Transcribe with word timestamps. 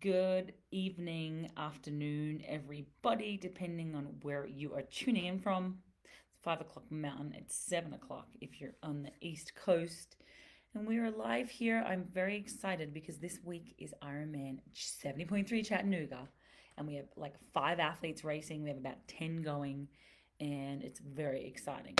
Good 0.00 0.54
evening, 0.70 1.50
afternoon, 1.58 2.42
everybody, 2.48 3.36
depending 3.36 3.94
on 3.94 4.06
where 4.22 4.46
you 4.46 4.72
are 4.72 4.80
tuning 4.80 5.26
in 5.26 5.38
from. 5.40 5.80
It's 6.04 6.40
five 6.42 6.62
o'clock 6.62 6.84
Mountain, 6.90 7.34
it's 7.36 7.54
seven 7.54 7.92
o'clock 7.92 8.28
if 8.40 8.62
you're 8.62 8.76
on 8.82 9.02
the 9.02 9.10
East 9.20 9.54
Coast. 9.54 10.16
And 10.74 10.86
we 10.86 10.96
are 10.96 11.10
live 11.10 11.50
here. 11.50 11.84
I'm 11.86 12.06
very 12.14 12.38
excited 12.38 12.94
because 12.94 13.18
this 13.18 13.40
week 13.44 13.74
is 13.76 13.92
Ironman 14.02 14.60
70.3 14.74 15.66
Chattanooga. 15.66 16.28
And 16.78 16.86
we 16.86 16.94
have 16.94 17.08
like 17.16 17.34
five 17.52 17.78
athletes 17.78 18.24
racing, 18.24 18.62
we 18.62 18.70
have 18.70 18.78
about 18.78 19.06
10 19.06 19.42
going, 19.42 19.86
and 20.40 20.82
it's 20.82 21.00
very 21.00 21.46
exciting. 21.46 21.98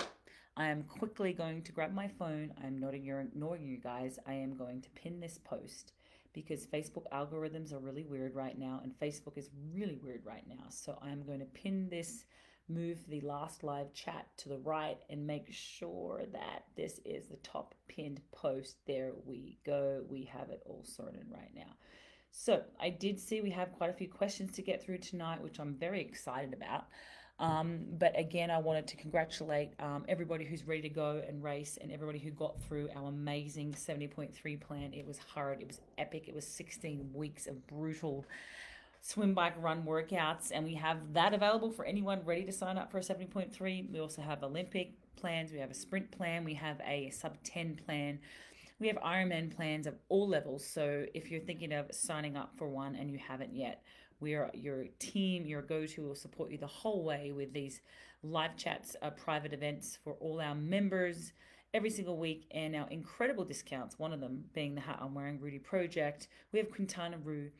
I 0.57 0.69
am 0.69 0.85
quickly 0.85 1.35
going 1.35 1.65
to 1.65 1.73
grab 1.73 1.93
my 1.93 2.09
phone. 2.09 2.55
I'm 2.65 2.79
not 2.79 2.95
ignoring 2.95 3.67
you 3.67 3.77
guys. 3.77 4.19
I 4.27 4.33
am 4.33 4.57
going 4.57 4.81
to 4.81 4.91
pin 4.91 5.21
this 5.21 5.39
post 5.45 5.93
because 6.33 6.67
Facebook 6.67 7.05
algorithms 7.13 7.73
are 7.73 7.79
really 7.79 8.05
weird 8.05 8.35
right 8.35 8.59
now, 8.59 8.81
and 8.83 8.93
Facebook 8.99 9.37
is 9.37 9.51
really 9.73 9.99
weird 10.03 10.23
right 10.25 10.45
now. 10.49 10.65
So 10.69 10.99
I'm 11.03 11.25
going 11.25 11.41
to 11.41 11.47
pin 11.47 11.89
this, 11.91 12.25
move 12.69 12.99
the 13.09 13.21
last 13.23 13.65
live 13.65 13.93
chat 13.93 14.27
to 14.39 14.49
the 14.49 14.59
right, 14.59 14.99
and 15.09 15.27
make 15.27 15.47
sure 15.51 16.23
that 16.33 16.65
this 16.77 17.01
is 17.05 17.27
the 17.27 17.37
top 17.39 17.75
pinned 17.89 18.21
post. 18.33 18.77
There 18.87 19.13
we 19.25 19.59
go. 19.67 20.03
We 20.09 20.25
have 20.33 20.51
it 20.51 20.63
all 20.67 20.85
sorted 20.85 21.27
right 21.31 21.51
now. 21.55 21.75
So 22.33 22.63
I 22.81 22.91
did 22.91 23.19
see 23.19 23.41
we 23.41 23.51
have 23.51 23.73
quite 23.73 23.91
a 23.91 23.95
few 23.95 24.09
questions 24.09 24.53
to 24.53 24.63
get 24.63 24.83
through 24.83 24.99
tonight, 24.99 25.43
which 25.43 25.59
I'm 25.59 25.75
very 25.75 26.01
excited 26.01 26.55
about. 26.55 26.85
Um, 27.41 27.81
but 27.99 28.17
again, 28.19 28.51
I 28.51 28.59
wanted 28.59 28.87
to 28.89 28.97
congratulate 28.97 29.73
um, 29.81 30.05
everybody 30.09 30.45
who's 30.45 30.67
ready 30.67 30.83
to 30.83 30.91
go 30.91 31.23
and 31.27 31.43
race 31.43 31.79
and 31.81 31.91
everybody 31.91 32.19
who 32.19 32.31
got 32.31 32.63
through 32.63 32.91
our 32.95 33.09
amazing 33.09 33.73
70.3 33.73 34.61
plan. 34.61 34.93
It 34.93 35.07
was 35.07 35.19
hard, 35.19 35.63
it 35.63 35.67
was 35.67 35.81
epic, 35.97 36.29
it 36.29 36.35
was 36.35 36.47
16 36.47 37.11
weeks 37.15 37.47
of 37.47 37.67
brutal 37.67 38.27
swim, 39.01 39.33
bike, 39.33 39.55
run 39.59 39.85
workouts. 39.85 40.51
And 40.53 40.65
we 40.65 40.75
have 40.75 41.15
that 41.15 41.33
available 41.33 41.71
for 41.71 41.87
anyone 41.87 42.21
ready 42.27 42.45
to 42.45 42.53
sign 42.53 42.77
up 42.77 42.93
for 42.93 42.99
a 42.99 43.01
70.3. 43.01 43.91
We 43.91 44.01
also 44.01 44.21
have 44.21 44.43
Olympic 44.43 44.93
plans, 45.17 45.51
we 45.51 45.59
have 45.59 45.71
a 45.71 45.75
sprint 45.75 46.11
plan, 46.11 46.45
we 46.45 46.55
have 46.55 46.79
a 46.87 47.09
sub 47.09 47.43
10 47.43 47.81
plan. 47.87 48.19
We 48.81 48.89
have 48.89 48.97
Ironman 48.97 49.55
plans 49.55 49.87
of 49.87 49.95
all 50.09 50.27
levels. 50.27 50.65
So 50.65 51.05
if 51.13 51.31
you're 51.31 51.41
thinking 51.41 51.73
of 51.73 51.87
signing 51.91 52.37
up 52.37 52.53
for 52.57 52.67
one 52.67 52.97
and 52.97 53.11
you 53.11 53.19
haven't 53.19 53.55
yet, 53.55 53.83
we 54.21 54.35
are 54.35 54.51
your 54.55 54.85
team, 54.99 55.47
your 55.47 55.63
go 55.63 55.87
to 55.87 56.03
will 56.03 56.15
support 56.15 56.51
you 56.51 56.59
the 56.59 56.67
whole 56.67 57.05
way 57.05 57.33
with 57.33 57.53
these 57.53 57.81
live 58.23 58.57
chats, 58.57 58.97
uh, 59.03 59.11
private 59.11 59.53
events 59.53 59.99
for 60.05 60.15
all 60.15 60.41
our 60.41 60.55
members 60.55 61.33
every 61.73 61.91
single 61.91 62.19
week, 62.19 62.47
and 62.51 62.75
our 62.75 62.89
incredible 62.91 63.45
discounts. 63.45 63.99
One 63.99 64.13
of 64.13 64.21
them 64.21 64.45
being 64.53 64.75
the 64.75 64.81
Hat 64.81 64.99
I'm 65.01 65.15
Wearing 65.15 65.41
Rudy 65.41 65.59
Project. 65.59 66.29
We 66.53 66.59
have 66.59 66.71
Quintana 66.71 67.19
Roo. 67.23 67.51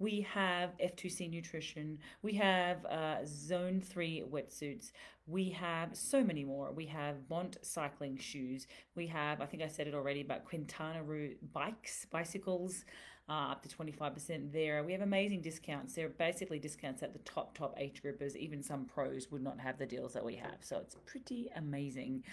We 0.00 0.22
have 0.32 0.70
F2C 0.78 1.30
Nutrition. 1.30 1.98
We 2.22 2.32
have 2.34 2.84
uh, 2.86 3.18
Zone 3.26 3.82
3 3.82 4.24
wetsuits. 4.30 4.92
We 5.26 5.50
have 5.50 5.90
so 5.94 6.24
many 6.24 6.42
more. 6.42 6.72
We 6.72 6.86
have 6.86 7.28
Bont 7.28 7.58
cycling 7.62 8.16
shoes. 8.16 8.66
We 8.96 9.06
have, 9.08 9.40
I 9.40 9.46
think 9.46 9.62
I 9.62 9.68
said 9.68 9.86
it 9.86 9.94
already, 9.94 10.22
but 10.22 10.46
Quintana 10.46 11.02
Roo 11.02 11.34
bikes, 11.52 12.06
bicycles 12.10 12.86
uh, 13.30 13.52
up 13.52 13.62
to 13.62 13.68
25% 13.68 14.52
there. 14.52 14.82
We 14.82 14.92
have 14.92 15.02
amazing 15.02 15.40
discounts. 15.40 15.94
They're 15.94 16.08
basically 16.08 16.58
discounts 16.58 17.04
at 17.04 17.12
the 17.12 17.20
top, 17.20 17.56
top 17.56 17.76
age 17.78 18.02
groupers. 18.04 18.34
Even 18.34 18.60
some 18.60 18.84
pros 18.84 19.30
would 19.30 19.42
not 19.42 19.60
have 19.60 19.78
the 19.78 19.86
deals 19.86 20.12
that 20.14 20.24
we 20.24 20.34
have. 20.34 20.56
So 20.62 20.78
it's 20.78 20.96
pretty 21.06 21.48
amazing. 21.54 22.24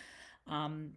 Um, 0.48 0.94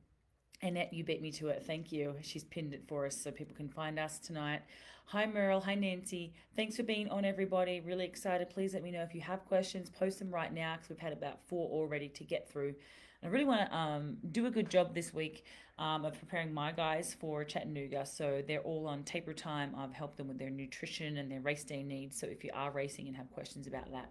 Annette, 0.62 0.95
you 0.95 1.05
beat 1.05 1.20
me 1.20 1.31
to 1.33 1.48
it. 1.48 1.62
Thank 1.67 1.92
you. 1.92 2.15
She's 2.23 2.45
pinned 2.45 2.73
it 2.73 2.84
for 2.89 3.05
us 3.05 3.17
so 3.17 3.31
people 3.31 3.55
can 3.55 3.69
find 3.69 3.98
us 3.98 4.19
tonight. 4.19 4.62
Hi, 5.07 5.27
Merle. 5.27 5.61
Hi, 5.61 5.75
Nancy. 5.75 6.33
Thanks 6.57 6.77
for 6.77 6.83
being 6.83 7.09
on, 7.11 7.27
everybody. 7.27 7.81
Really 7.81 8.07
excited. 8.07 8.48
Please 8.48 8.73
let 8.73 8.83
me 8.83 8.91
know 8.91 9.03
if 9.03 9.14
you 9.14 9.20
have 9.20 9.45
questions. 9.45 9.91
Post 9.91 10.19
them 10.19 10.31
right 10.31 10.53
now 10.53 10.77
because 10.77 10.89
we've 10.89 10.98
had 10.98 11.12
about 11.12 11.41
four 11.47 11.69
already 11.69 12.09
to 12.09 12.25
get 12.25 12.48
through. 12.48 12.75
I 13.23 13.27
really 13.27 13.45
want 13.45 13.69
to 13.69 13.77
um, 13.77 14.17
do 14.33 14.47
a 14.47 14.51
good 14.51 14.70
job 14.70 14.95
this 14.95 15.13
week 15.13 15.45
um, 15.79 16.07
of 16.07 16.19
preparing 16.19 16.55
my 16.55 16.73
guys 16.73 17.14
for 17.20 17.45
Chattanooga. 17.45 18.07
So 18.07 18.42
they're 18.47 18.61
all 18.61 18.86
on 18.86 19.03
taper 19.03 19.35
time. 19.35 19.75
I've 19.77 19.92
helped 19.92 20.17
them 20.17 20.27
with 20.27 20.39
their 20.39 20.48
nutrition 20.48 21.19
and 21.19 21.30
their 21.30 21.41
race 21.41 21.64
day 21.64 21.83
needs. 21.83 22.19
So 22.19 22.27
if 22.27 22.42
you 22.42 22.51
are 22.55 22.70
racing 22.70 23.09
and 23.09 23.17
have 23.17 23.30
questions 23.30 23.67
about 23.67 23.92
that, 23.92 24.11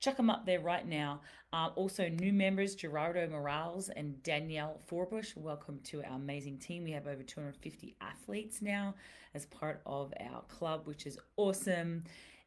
chuck 0.00 0.16
them 0.16 0.30
up 0.30 0.46
there 0.46 0.60
right 0.60 0.88
now. 0.88 1.20
Uh, 1.52 1.68
also, 1.76 2.08
new 2.08 2.32
members 2.32 2.74
Gerardo 2.74 3.28
Morales 3.28 3.90
and 3.90 4.22
Danielle 4.22 4.80
Forbush. 4.90 5.36
Welcome 5.36 5.78
to 5.84 6.02
our 6.02 6.16
amazing 6.16 6.56
team. 6.58 6.84
We 6.84 6.92
have 6.92 7.06
over 7.06 7.22
250 7.22 7.94
athletes 8.00 8.62
now 8.62 8.94
as 9.34 9.44
part 9.46 9.82
of 9.84 10.14
our 10.18 10.42
club, 10.48 10.86
which 10.86 11.06
is 11.06 11.18
awesome. 11.36 12.04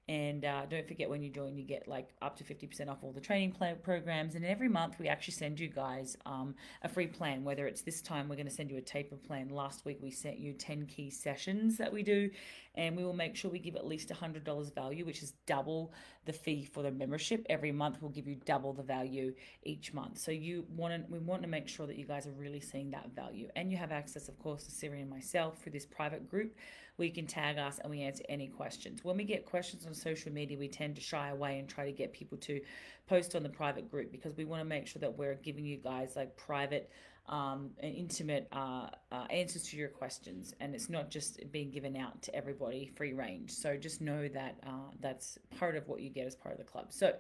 And 0.09 0.43
uh, 0.43 0.65
don't 0.69 0.85
forget 0.85 1.09
when 1.09 1.23
you 1.23 1.29
join, 1.29 1.57
you 1.57 1.63
get 1.63 1.87
like 1.87 2.09
up 2.21 2.35
to 2.37 2.43
50% 2.43 2.89
off 2.89 2.97
all 3.03 3.13
the 3.13 3.21
training 3.21 3.53
plan 3.53 3.77
programs. 3.81 4.35
And 4.35 4.45
every 4.45 4.67
month, 4.67 4.95
we 4.99 5.07
actually 5.07 5.35
send 5.35 5.59
you 5.59 5.69
guys 5.69 6.17
um, 6.25 6.55
a 6.81 6.89
free 6.89 7.07
plan, 7.07 7.43
whether 7.45 7.67
it's 7.67 7.81
this 7.81 8.01
time, 8.01 8.27
we're 8.27 8.35
going 8.35 8.47
to 8.47 8.53
send 8.53 8.69
you 8.69 8.77
a 8.77 8.81
taper 8.81 9.15
plan. 9.15 9.47
Last 9.47 9.85
week, 9.85 9.99
we 10.01 10.11
sent 10.11 10.39
you 10.39 10.53
10 10.53 10.87
key 10.87 11.09
sessions 11.09 11.77
that 11.77 11.91
we 11.91 12.03
do. 12.03 12.29
And 12.75 12.97
we 12.97 13.03
will 13.05 13.13
make 13.13 13.35
sure 13.35 13.51
we 13.51 13.59
give 13.59 13.75
at 13.75 13.85
least 13.85 14.09
$100 14.09 14.75
value, 14.75 15.05
which 15.05 15.21
is 15.21 15.33
double 15.45 15.93
the 16.25 16.33
fee 16.33 16.65
for 16.65 16.81
the 16.81 16.91
membership. 16.91 17.45
Every 17.47 17.71
month, 17.71 17.97
we'll 18.01 18.11
give 18.11 18.27
you 18.27 18.35
double 18.45 18.73
the 18.73 18.83
value 18.83 19.33
each 19.63 19.93
month. 19.93 20.17
So 20.17 20.31
you 20.31 20.65
want 20.75 20.93
to, 20.93 21.11
we 21.11 21.19
want 21.19 21.43
to 21.43 21.47
make 21.47 21.67
sure 21.67 21.85
that 21.87 21.97
you 21.97 22.05
guys 22.05 22.25
are 22.25 22.31
really 22.31 22.59
seeing 22.59 22.91
that 22.91 23.11
value. 23.15 23.47
And 23.55 23.71
you 23.71 23.77
have 23.77 23.91
access, 23.91 24.27
of 24.27 24.39
course, 24.39 24.63
to 24.63 24.71
Siri 24.71 25.01
and 25.01 25.09
myself 25.09 25.61
through 25.61 25.73
this 25.73 25.85
private 25.85 26.27
group 26.29 26.55
where 26.95 27.07
you 27.07 27.13
can 27.13 27.25
tag 27.25 27.57
us 27.57 27.79
and 27.79 27.89
we 27.89 28.01
answer 28.01 28.23
any 28.29 28.47
questions. 28.47 29.03
When 29.03 29.17
we 29.17 29.23
get 29.23 29.45
questions 29.45 29.85
on 29.85 29.93
social 29.93 30.31
media, 30.31 30.57
we 30.57 30.67
tend 30.67 30.95
to 30.95 31.01
shy 31.01 31.29
away 31.29 31.59
and 31.59 31.67
try 31.67 31.85
to 31.85 31.91
get 31.91 32.13
people 32.13 32.37
to 32.39 32.61
post 33.07 33.35
on 33.35 33.43
the 33.43 33.49
private 33.49 33.89
group 33.89 34.11
because 34.11 34.35
we 34.37 34.45
want 34.45 34.61
to 34.61 34.65
make 34.65 34.87
sure 34.87 34.99
that 34.99 35.17
we're 35.17 35.35
giving 35.35 35.65
you 35.65 35.77
guys 35.77 36.15
like 36.15 36.35
private 36.37 36.91
um, 37.29 37.71
and 37.79 37.95
intimate 37.95 38.47
uh, 38.51 38.87
uh, 39.11 39.25
answers 39.29 39.63
to 39.63 39.77
your 39.77 39.87
questions, 39.87 40.53
and 40.59 40.75
it's 40.75 40.89
not 40.89 41.09
just 41.09 41.39
being 41.51 41.71
given 41.71 41.95
out 41.95 42.21
to 42.21 42.35
everybody 42.35 42.91
free 42.97 43.13
range. 43.13 43.51
So 43.51 43.77
just 43.77 44.01
know 44.01 44.27
that 44.27 44.57
uh, 44.65 44.91
that's 44.99 45.39
part 45.57 45.75
of 45.75 45.87
what 45.87 46.01
you 46.01 46.09
get 46.09 46.27
as 46.27 46.35
part 46.35 46.53
of 46.53 46.59
the 46.59 46.69
club. 46.69 46.87
So 46.89 47.13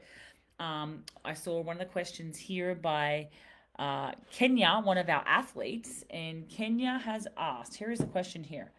um, 0.59 1.03
I 1.23 1.33
saw 1.33 1.61
one 1.61 1.77
of 1.77 1.79
the 1.79 1.91
questions 1.91 2.37
here 2.37 2.75
by 2.75 3.29
uh, 3.79 4.11
Kenya, 4.31 4.81
one 4.83 4.97
of 4.97 5.09
our 5.09 5.23
athletes, 5.25 6.03
and 6.09 6.47
Kenya 6.49 7.01
has 7.03 7.27
asked. 7.37 7.75
Here 7.75 7.91
is 7.91 8.01
a 8.01 8.05
question 8.05 8.43
here. 8.43 8.71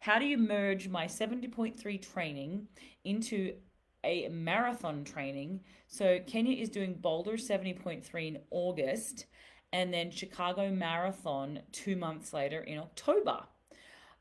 How 0.00 0.18
do 0.18 0.24
you 0.24 0.38
merge 0.38 0.88
my 0.88 1.04
70.3 1.04 2.00
training 2.12 2.68
into 3.04 3.54
a 4.02 4.28
marathon 4.28 5.04
training? 5.04 5.60
So 5.88 6.20
Kenya 6.26 6.56
is 6.56 6.70
doing 6.70 6.94
Boulder 6.94 7.32
70.3 7.32 8.28
in 8.28 8.38
August 8.50 9.26
and 9.74 9.92
then 9.92 10.10
Chicago 10.10 10.70
Marathon 10.70 11.60
two 11.70 11.96
months 11.96 12.32
later 12.32 12.60
in 12.62 12.78
October. 12.78 13.40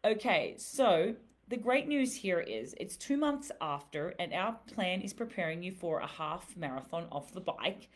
Okay, 0.04 0.56
so 0.58 1.16
the 1.48 1.58
great 1.58 1.88
news 1.88 2.14
here 2.14 2.42
is 2.42 2.76
it's 2.78 2.98
two 2.98 3.18
months 3.18 3.50
after, 3.62 4.14
and 4.20 4.34
our 4.34 4.58
plan 4.68 5.02
is 5.02 5.14
preparing 5.14 5.64
you 5.64 5.72
for 5.72 6.00
a 6.00 6.08
half 6.08 6.56
marathon 6.58 7.08
off 7.10 7.34
the 7.34 7.42
bike. 7.42 7.90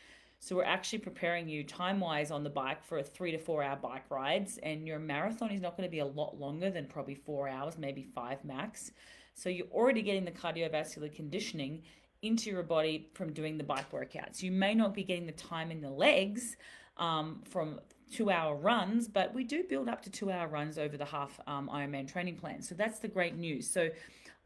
So 0.43 0.57
we're 0.57 0.65
actually 0.65 0.99
preparing 0.99 1.47
you 1.47 1.63
time 1.63 2.01
wise 2.01 2.29
on 2.29 2.43
the 2.43 2.49
bike 2.49 2.83
for 2.83 2.97
a 2.97 3.03
three 3.03 3.31
to 3.31 3.37
four 3.37 3.63
hour 3.63 3.77
bike 3.77 4.03
rides, 4.11 4.59
and 4.61 4.85
your 4.85 4.99
marathon 4.99 5.51
is 5.51 5.61
not 5.61 5.77
going 5.77 5.87
to 5.87 5.91
be 5.91 5.99
a 5.99 6.05
lot 6.05 6.37
longer 6.37 6.69
than 6.69 6.85
probably 6.85 7.15
four 7.15 7.47
hours, 7.47 7.77
maybe 7.77 8.03
five 8.13 8.43
max. 8.43 8.91
So 9.35 9.47
you're 9.47 9.67
already 9.67 10.01
getting 10.01 10.25
the 10.25 10.31
cardiovascular 10.31 11.15
conditioning 11.15 11.83
into 12.23 12.49
your 12.49 12.61
body 12.61 13.07
from 13.13 13.31
doing 13.31 13.57
the 13.57 13.63
bike 13.63 13.89
workouts. 13.93 14.43
You 14.43 14.51
may 14.51 14.75
not 14.75 14.93
be 14.93 15.05
getting 15.05 15.25
the 15.25 15.31
time 15.31 15.71
in 15.71 15.79
the 15.79 15.89
legs 15.89 16.57
um, 16.97 17.41
from 17.49 17.79
two 18.11 18.29
hour 18.29 18.53
runs, 18.57 19.07
but 19.07 19.33
we 19.33 19.45
do 19.45 19.63
build 19.63 19.87
up 19.87 20.01
to 20.01 20.09
two 20.09 20.29
hour 20.29 20.49
runs 20.49 20.77
over 20.77 20.97
the 20.97 21.05
half 21.05 21.39
um, 21.47 21.69
Ironman 21.73 22.05
training 22.05 22.35
plan. 22.35 22.61
So 22.61 22.75
that's 22.75 22.99
the 22.99 23.07
great 23.07 23.37
news. 23.37 23.69
So 23.69 23.87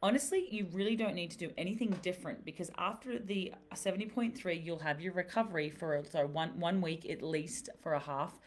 honestly, 0.01 0.47
you 0.51 0.67
really 0.71 0.95
don't 0.95 1.15
need 1.15 1.31
to 1.31 1.37
do 1.37 1.51
anything 1.57 1.97
different 2.01 2.45
because 2.45 2.69
after 2.77 3.19
the 3.19 3.53
70.3, 3.73 4.63
you'll 4.63 4.79
have 4.79 5.01
your 5.01 5.13
recovery 5.13 5.69
for 5.69 6.03
so 6.11 6.25
one, 6.27 6.59
one 6.59 6.81
week 6.81 7.09
at 7.09 7.21
least 7.21 7.69
for 7.81 7.93
a 7.93 7.99
half. 7.99 8.39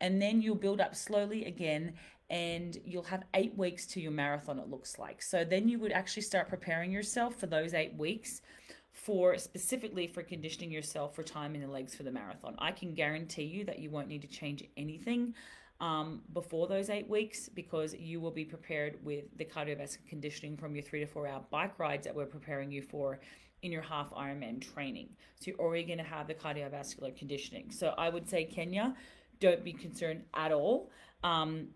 And 0.00 0.20
then 0.20 0.40
you'll 0.40 0.54
build 0.54 0.80
up 0.80 0.94
slowly 0.94 1.44
again 1.44 1.94
and 2.30 2.78
you'll 2.84 3.02
have 3.02 3.24
eight 3.34 3.56
weeks 3.56 3.86
to 3.88 4.00
your 4.00 4.12
marathon, 4.12 4.58
it 4.58 4.68
looks 4.68 4.98
like. 4.98 5.20
So 5.20 5.44
then 5.44 5.68
you 5.68 5.78
would 5.80 5.92
actually 5.92 6.22
start 6.22 6.48
preparing 6.48 6.92
yourself 6.92 7.34
for 7.34 7.46
those 7.46 7.74
eight 7.74 7.94
weeks 7.94 8.40
for 8.92 9.36
specifically 9.38 10.06
for 10.06 10.22
conditioning 10.22 10.70
yourself 10.70 11.14
for 11.14 11.22
time 11.22 11.54
in 11.54 11.60
the 11.60 11.66
legs 11.66 11.94
for 11.94 12.02
the 12.02 12.10
marathon. 12.10 12.54
I 12.58 12.72
can 12.72 12.94
guarantee 12.94 13.44
you 13.44 13.64
that 13.64 13.78
you 13.78 13.90
won't 13.90 14.08
need 14.08 14.22
to 14.22 14.28
change 14.28 14.64
anything 14.76 15.34
um, 15.80 16.20
before 16.34 16.66
those 16.66 16.90
eight 16.90 17.08
weeks 17.08 17.48
because 17.48 17.94
you 17.94 18.20
will 18.20 18.30
be 18.30 18.44
prepared 18.44 18.98
with 19.02 19.24
the 19.36 19.44
cardiovascular 19.44 20.06
conditioning 20.08 20.56
from 20.56 20.74
your 20.74 20.82
three 20.82 21.00
to 21.00 21.06
four 21.06 21.26
hour 21.26 21.42
bike 21.50 21.78
rides 21.78 22.04
that 22.04 22.14
we're 22.14 22.26
preparing 22.26 22.70
you 22.70 22.82
for 22.82 23.20
in 23.62 23.72
your 23.72 23.82
half 23.82 24.10
Ironman 24.12 24.60
training. 24.60 25.08
So 25.38 25.50
you're 25.50 25.60
already 25.60 25.84
going 25.84 25.98
to 25.98 26.04
have 26.04 26.26
the 26.26 26.34
cardiovascular 26.34 27.16
conditioning. 27.16 27.70
So 27.70 27.94
I 27.96 28.08
would 28.08 28.28
say, 28.28 28.44
Kenya, 28.44 28.94
don't 29.38 29.64
be 29.64 29.72
concerned 29.72 30.22
at 30.34 30.52
all. 30.52 30.90
Um, 31.24 31.68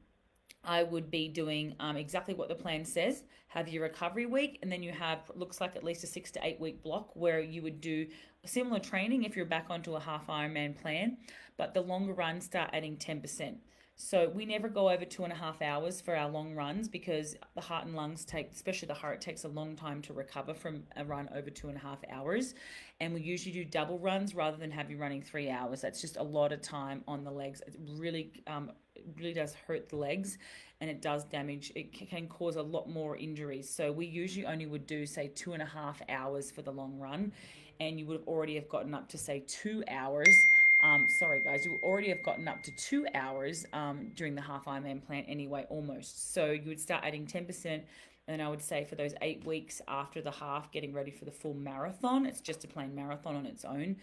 I 0.64 0.82
would 0.82 1.10
be 1.10 1.28
doing 1.28 1.74
um, 1.80 1.96
exactly 1.96 2.34
what 2.34 2.48
the 2.48 2.54
plan 2.54 2.84
says. 2.84 3.24
Have 3.48 3.68
your 3.68 3.82
recovery 3.82 4.26
week, 4.26 4.58
and 4.62 4.72
then 4.72 4.82
you 4.82 4.92
have 4.92 5.30
looks 5.34 5.60
like 5.60 5.76
at 5.76 5.84
least 5.84 6.04
a 6.04 6.06
six 6.06 6.30
to 6.32 6.40
eight 6.42 6.58
week 6.58 6.82
block 6.82 7.10
where 7.14 7.40
you 7.40 7.62
would 7.62 7.80
do 7.80 8.06
similar 8.44 8.80
training 8.80 9.24
if 9.24 9.36
you're 9.36 9.46
back 9.46 9.66
onto 9.70 9.94
a 9.94 10.00
half 10.00 10.26
Ironman 10.26 10.76
plan, 10.80 11.18
but 11.56 11.72
the 11.74 11.80
longer 11.80 12.12
runs 12.12 12.44
start 12.44 12.70
adding 12.72 12.96
ten 12.96 13.20
percent. 13.20 13.58
So 13.96 14.28
we 14.28 14.44
never 14.44 14.68
go 14.68 14.90
over 14.90 15.04
two 15.04 15.22
and 15.22 15.32
a 15.32 15.36
half 15.36 15.62
hours 15.62 16.00
for 16.00 16.16
our 16.16 16.28
long 16.28 16.54
runs 16.54 16.88
because 16.88 17.36
the 17.54 17.60
heart 17.60 17.86
and 17.86 17.94
lungs 17.94 18.24
take, 18.24 18.50
especially 18.50 18.88
the 18.88 18.94
heart, 18.94 19.20
takes 19.20 19.44
a 19.44 19.48
long 19.48 19.76
time 19.76 20.02
to 20.02 20.12
recover 20.12 20.52
from 20.52 20.82
a 20.96 21.04
run 21.04 21.28
over 21.32 21.48
two 21.48 21.68
and 21.68 21.76
a 21.76 21.80
half 21.80 22.00
hours. 22.10 22.54
And 22.98 23.14
we 23.14 23.20
usually 23.20 23.52
do 23.52 23.64
double 23.64 24.00
runs 24.00 24.34
rather 24.34 24.56
than 24.56 24.72
have 24.72 24.90
you 24.90 24.96
running 24.96 25.22
three 25.22 25.48
hours. 25.48 25.80
That's 25.80 26.00
just 26.00 26.16
a 26.16 26.22
lot 26.24 26.50
of 26.50 26.60
time 26.60 27.04
on 27.06 27.22
the 27.22 27.30
legs. 27.30 27.62
It 27.68 27.76
really, 27.96 28.32
um, 28.48 28.72
really 29.16 29.32
does 29.32 29.54
hurt 29.54 29.88
the 29.88 29.96
legs 29.96 30.38
and 30.80 30.90
it 30.90 31.00
does 31.00 31.24
damage. 31.24 31.70
It 31.76 31.92
can 31.92 32.26
cause 32.26 32.56
a 32.56 32.62
lot 32.62 32.88
more 32.88 33.16
injuries. 33.16 33.70
So 33.70 33.92
we 33.92 34.06
usually 34.06 34.44
only 34.44 34.66
would 34.66 34.88
do 34.88 35.06
say 35.06 35.28
two 35.28 35.52
and 35.52 35.62
a 35.62 35.66
half 35.66 36.02
hours 36.08 36.50
for 36.50 36.62
the 36.62 36.72
long 36.72 36.98
run, 36.98 37.32
and 37.80 37.98
you 37.98 38.06
would 38.06 38.18
have 38.18 38.28
already 38.28 38.56
have 38.56 38.68
gotten 38.68 38.92
up 38.92 39.08
to 39.10 39.18
say 39.18 39.44
two 39.46 39.84
hours 39.88 40.36
um, 40.84 41.08
sorry, 41.08 41.40
guys, 41.40 41.64
you 41.64 41.80
already 41.82 42.10
have 42.10 42.22
gotten 42.22 42.46
up 42.46 42.62
to 42.62 42.70
two 42.72 43.06
hours 43.14 43.64
um, 43.72 44.12
during 44.14 44.34
the 44.34 44.42
half 44.42 44.66
Ironman 44.66 45.04
plan 45.04 45.24
anyway, 45.26 45.66
almost. 45.70 46.34
So 46.34 46.50
you 46.50 46.68
would 46.68 46.80
start 46.80 47.02
adding 47.04 47.26
10%. 47.26 47.80
And 48.28 48.42
I 48.42 48.48
would 48.48 48.62
say 48.62 48.84
for 48.84 48.94
those 48.94 49.14
eight 49.22 49.46
weeks 49.46 49.80
after 49.88 50.20
the 50.20 50.30
half, 50.30 50.70
getting 50.72 50.92
ready 50.92 51.10
for 51.10 51.24
the 51.24 51.30
full 51.30 51.54
marathon, 51.54 52.26
it's 52.26 52.40
just 52.40 52.64
a 52.64 52.68
plain 52.68 52.94
marathon 52.94 53.34
on 53.34 53.46
its 53.46 53.64
own. 53.64 53.96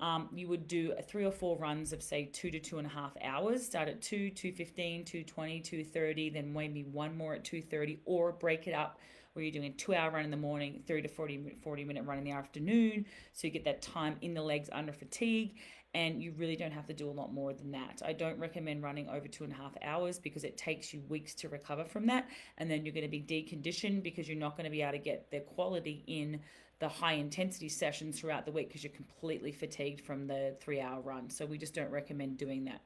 Um, 0.00 0.30
you 0.34 0.48
would 0.48 0.68
do 0.68 0.94
three 1.06 1.24
or 1.24 1.30
four 1.30 1.56
runs 1.58 1.92
of 1.92 2.02
say 2.02 2.28
two 2.32 2.50
to 2.50 2.58
two 2.58 2.78
and 2.78 2.86
a 2.86 2.90
half 2.90 3.12
hours. 3.22 3.64
Start 3.64 3.88
at 3.88 4.02
two, 4.02 4.30
two 4.30 4.52
fifteen, 4.52 5.04
two 5.04 5.22
twenty, 5.22 5.60
two 5.60 5.84
thirty, 5.84 6.28
then 6.28 6.52
maybe 6.52 6.82
one 6.82 7.16
more 7.16 7.34
at 7.34 7.44
two 7.44 7.62
thirty, 7.62 8.00
or 8.04 8.32
break 8.32 8.66
it 8.66 8.74
up 8.74 8.98
where 9.32 9.44
you're 9.44 9.52
doing 9.52 9.66
a 9.66 9.70
two 9.70 9.94
hour 9.94 10.10
run 10.10 10.24
in 10.24 10.30
the 10.30 10.36
morning, 10.36 10.82
30 10.86 11.02
to 11.02 11.08
40, 11.08 11.56
40 11.62 11.84
minute 11.84 12.04
run 12.04 12.18
in 12.18 12.24
the 12.24 12.32
afternoon. 12.32 13.06
So 13.32 13.46
you 13.46 13.52
get 13.52 13.64
that 13.64 13.82
time 13.82 14.16
in 14.20 14.34
the 14.34 14.42
legs 14.42 14.68
under 14.72 14.92
fatigue 14.92 15.56
and 15.94 16.22
you 16.22 16.32
really 16.38 16.56
don't 16.56 16.72
have 16.72 16.86
to 16.86 16.94
do 16.94 17.08
a 17.08 17.12
lot 17.12 17.32
more 17.32 17.52
than 17.52 17.70
that. 17.72 18.00
I 18.04 18.12
don't 18.12 18.38
recommend 18.38 18.82
running 18.82 19.08
over 19.08 19.28
two 19.28 19.44
and 19.44 19.52
a 19.52 19.56
half 19.56 19.72
hours 19.82 20.18
because 20.18 20.44
it 20.44 20.56
takes 20.56 20.94
you 20.94 21.02
weeks 21.08 21.34
to 21.34 21.48
recover 21.48 21.84
from 21.84 22.06
that, 22.06 22.28
and 22.58 22.70
then 22.70 22.84
you're 22.84 22.94
going 22.94 23.04
to 23.04 23.10
be 23.10 23.20
deconditioned 23.20 24.02
because 24.02 24.26
you're 24.26 24.38
not 24.38 24.56
going 24.56 24.64
to 24.64 24.70
be 24.70 24.80
able 24.80 24.92
to 24.92 24.98
get 24.98 25.30
the 25.30 25.40
quality 25.40 26.02
in 26.06 26.40
the 26.78 26.88
high 26.88 27.12
intensity 27.12 27.68
sessions 27.68 28.18
throughout 28.18 28.46
the 28.46 28.52
week 28.52 28.68
because 28.68 28.82
you're 28.82 28.92
completely 28.92 29.52
fatigued 29.52 30.00
from 30.00 30.26
the 30.26 30.56
three 30.60 30.80
hour 30.80 31.00
run. 31.00 31.28
So 31.28 31.44
we 31.44 31.58
just 31.58 31.74
don't 31.74 31.90
recommend 31.90 32.38
doing 32.38 32.64
that. 32.64 32.80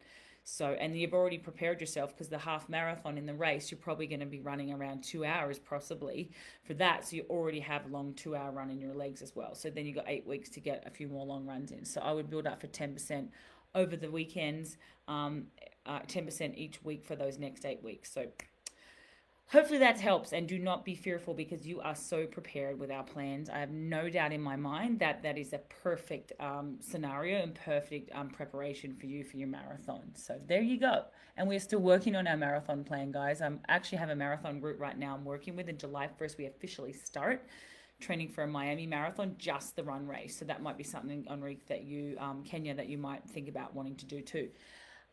So, 0.49 0.77
and 0.79 0.97
you've 0.97 1.13
already 1.13 1.39
prepared 1.39 1.81
yourself 1.81 2.15
because 2.15 2.29
the 2.29 2.39
half 2.39 2.69
marathon 2.69 3.19
in 3.19 3.27
the 3.27 3.35
race, 3.35 3.69
you're 3.69 3.81
probably 3.81 4.07
going 4.07 4.21
to 4.21 4.27
be 4.27 4.39
running 4.39 4.73
around 4.73 5.03
two 5.03 5.25
hours 5.25 5.59
possibly 5.59 6.31
for 6.63 6.73
that. 6.75 7.05
So 7.05 7.17
you 7.17 7.27
already 7.29 7.59
have 7.59 7.85
a 7.85 7.89
long 7.89 8.15
two 8.15 8.37
hour 8.37 8.53
run 8.53 8.71
in 8.71 8.81
your 8.81 8.95
legs 8.95 9.23
as 9.23 9.35
well. 9.35 9.57
So 9.57 9.71
then 9.71 9.87
you've 9.87 9.97
got 9.97 10.05
eight 10.07 10.25
weeks 10.25 10.49
to 10.51 10.61
get 10.61 10.85
a 10.87 10.91
few 10.91 11.09
more 11.09 11.27
long 11.27 11.47
runs 11.47 11.73
in. 11.73 11.85
So 11.85 12.01
I 12.01 12.13
would 12.13 12.31
build 12.31 12.47
up 12.47 12.61
for 12.61 12.69
10% 12.69 13.27
over 13.75 13.97
the 13.97 14.09
weekends, 14.09 14.77
um, 15.09 15.47
uh, 15.85 15.99
10% 16.07 16.57
each 16.57 16.81
week 16.85 17.05
for 17.05 17.17
those 17.17 17.41
next 17.41 17.67
eight 17.67 17.83
weeks. 17.83 18.13
So 18.13 18.27
Hopefully 19.53 19.79
that 19.79 20.01
helps 20.01 20.33
and 20.33 20.49
do 20.49 20.59
not 20.59 20.85
be 20.85 20.97
fearful 20.97 21.33
because 21.33 21.65
you 21.65 21.81
are 21.81 21.95
so 21.95 22.27
prepared 22.27 22.81
with 22.81 22.91
our 22.91 23.05
plans. 23.05 23.49
I 23.49 23.61
have 23.61 23.71
no 23.71 24.11
doubt 24.11 24.33
in 24.33 24.41
my 24.43 24.57
mind 24.57 24.99
that 24.99 25.23
that 25.23 25.39
is 25.39 25.53
a 25.53 25.59
perfect 25.83 26.33
um, 26.41 26.79
scenario 26.81 27.39
and 27.45 27.55
perfect 27.55 28.11
um, 28.13 28.29
preparation 28.29 28.97
for 28.99 29.07
you 29.07 29.23
for 29.23 29.37
your 29.37 29.47
marathon. 29.47 30.03
So 30.15 30.41
there 30.49 30.63
you 30.63 30.81
go. 30.81 31.05
And 31.37 31.47
we're 31.47 31.61
still 31.61 31.79
working 31.79 32.17
on 32.17 32.27
our 32.27 32.37
marathon 32.37 32.83
plan, 32.83 33.13
guys. 33.13 33.41
I 33.41 33.53
actually 33.69 33.99
have 33.99 34.11
a 34.11 34.17
marathon 34.17 34.61
route 34.61 34.81
right 34.81 34.99
now 34.99 35.15
I'm 35.15 35.25
working 35.25 35.55
with. 35.55 35.69
In 35.69 35.79
July 35.79 36.09
1st, 36.21 36.39
we 36.39 36.47
officially 36.47 36.93
start 36.93 37.47
training 38.01 38.31
for 38.31 38.43
a 38.43 38.49
Miami 38.49 38.87
marathon, 38.87 39.37
just 39.39 39.77
the 39.77 39.85
run 39.85 40.09
race. 40.09 40.37
So 40.37 40.45
that 40.47 40.61
might 40.61 40.77
be 40.77 40.85
something, 40.85 41.25
Enrique, 41.31 41.63
that 41.69 41.85
you, 41.85 42.17
um, 42.19 42.43
Kenya, 42.43 42.75
that 42.75 42.89
you 42.89 42.99
might 42.99 43.23
think 43.31 43.49
about 43.49 43.77
wanting 43.77 43.95
to 43.95 44.07
do 44.07 44.21
too. 44.21 44.49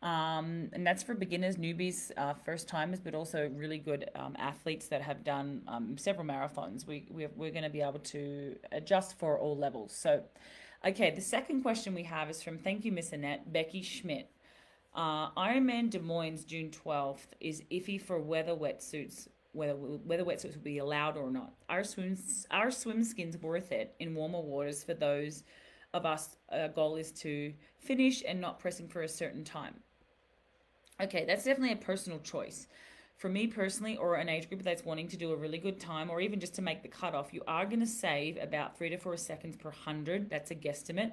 Um, 0.02 0.68
and 0.74 0.86
that's 0.86 1.02
for 1.02 1.14
beginners, 1.14 1.56
newbies, 1.56 2.10
uh, 2.18 2.34
first 2.44 2.68
timers, 2.68 3.00
but 3.00 3.14
also 3.14 3.50
really 3.54 3.78
good 3.78 4.10
um, 4.14 4.36
athletes 4.38 4.88
that 4.88 5.00
have 5.00 5.24
done 5.24 5.62
um, 5.66 5.96
several 5.96 6.26
marathons. 6.26 6.86
We, 6.86 7.06
we're, 7.10 7.30
we're 7.34 7.50
going 7.50 7.64
to 7.64 7.70
be 7.70 7.80
able 7.80 8.00
to 8.00 8.54
adjust 8.72 9.18
for 9.18 9.38
all 9.38 9.56
levels. 9.56 9.96
So, 9.96 10.22
okay, 10.86 11.10
the 11.10 11.22
second 11.22 11.62
question 11.62 11.94
we 11.94 12.02
have 12.02 12.28
is 12.28 12.42
from, 12.42 12.58
thank 12.58 12.84
you, 12.84 12.92
Miss 12.92 13.12
Annette, 13.12 13.50
Becky 13.50 13.80
Schmidt. 13.82 14.30
Uh, 14.94 15.30
Ironman 15.30 15.90
Des 15.90 15.98
Moines, 15.98 16.44
June 16.44 16.70
12th, 16.70 17.26
is 17.40 17.62
iffy 17.70 18.00
for 18.00 18.20
weather 18.20 18.54
wetsuits, 18.54 19.26
whether 19.52 19.74
whether 19.74 20.24
wetsuits 20.24 20.54
will 20.54 20.62
be 20.62 20.78
allowed 20.78 21.16
or 21.16 21.30
not. 21.30 21.52
Our 21.68 21.82
swims, 21.82 22.46
our 22.50 22.70
swim 22.70 23.02
skins 23.02 23.36
worth 23.38 23.72
it 23.72 23.94
in 23.98 24.14
warmer 24.14 24.40
waters 24.40 24.84
for 24.84 24.94
those 24.94 25.42
of 25.94 26.04
us. 26.04 26.36
Our 26.52 26.68
goal 26.68 26.96
is 26.96 27.10
to 27.12 27.54
finish 27.78 28.22
and 28.26 28.40
not 28.40 28.58
pressing 28.58 28.88
for 28.88 29.02
a 29.02 29.08
certain 29.08 29.44
time. 29.44 29.76
Okay, 31.00 31.24
that's 31.24 31.44
definitely 31.44 31.72
a 31.72 31.76
personal 31.76 32.18
choice. 32.18 32.66
For 33.16 33.28
me 33.28 33.46
personally, 33.46 33.96
or 33.96 34.16
an 34.16 34.28
age 34.28 34.48
group 34.48 34.62
that's 34.62 34.84
wanting 34.84 35.08
to 35.08 35.16
do 35.16 35.32
a 35.32 35.36
really 35.36 35.58
good 35.58 35.80
time, 35.80 36.10
or 36.10 36.20
even 36.20 36.40
just 36.40 36.54
to 36.56 36.62
make 36.62 36.82
the 36.82 36.88
cutoff, 36.88 37.32
you 37.32 37.42
are 37.46 37.64
going 37.64 37.80
to 37.80 37.86
save 37.86 38.36
about 38.42 38.76
three 38.76 38.90
to 38.90 38.98
four 38.98 39.16
seconds 39.16 39.56
per 39.56 39.70
hundred. 39.70 40.28
That's 40.28 40.50
a 40.50 40.54
guesstimate. 40.54 41.12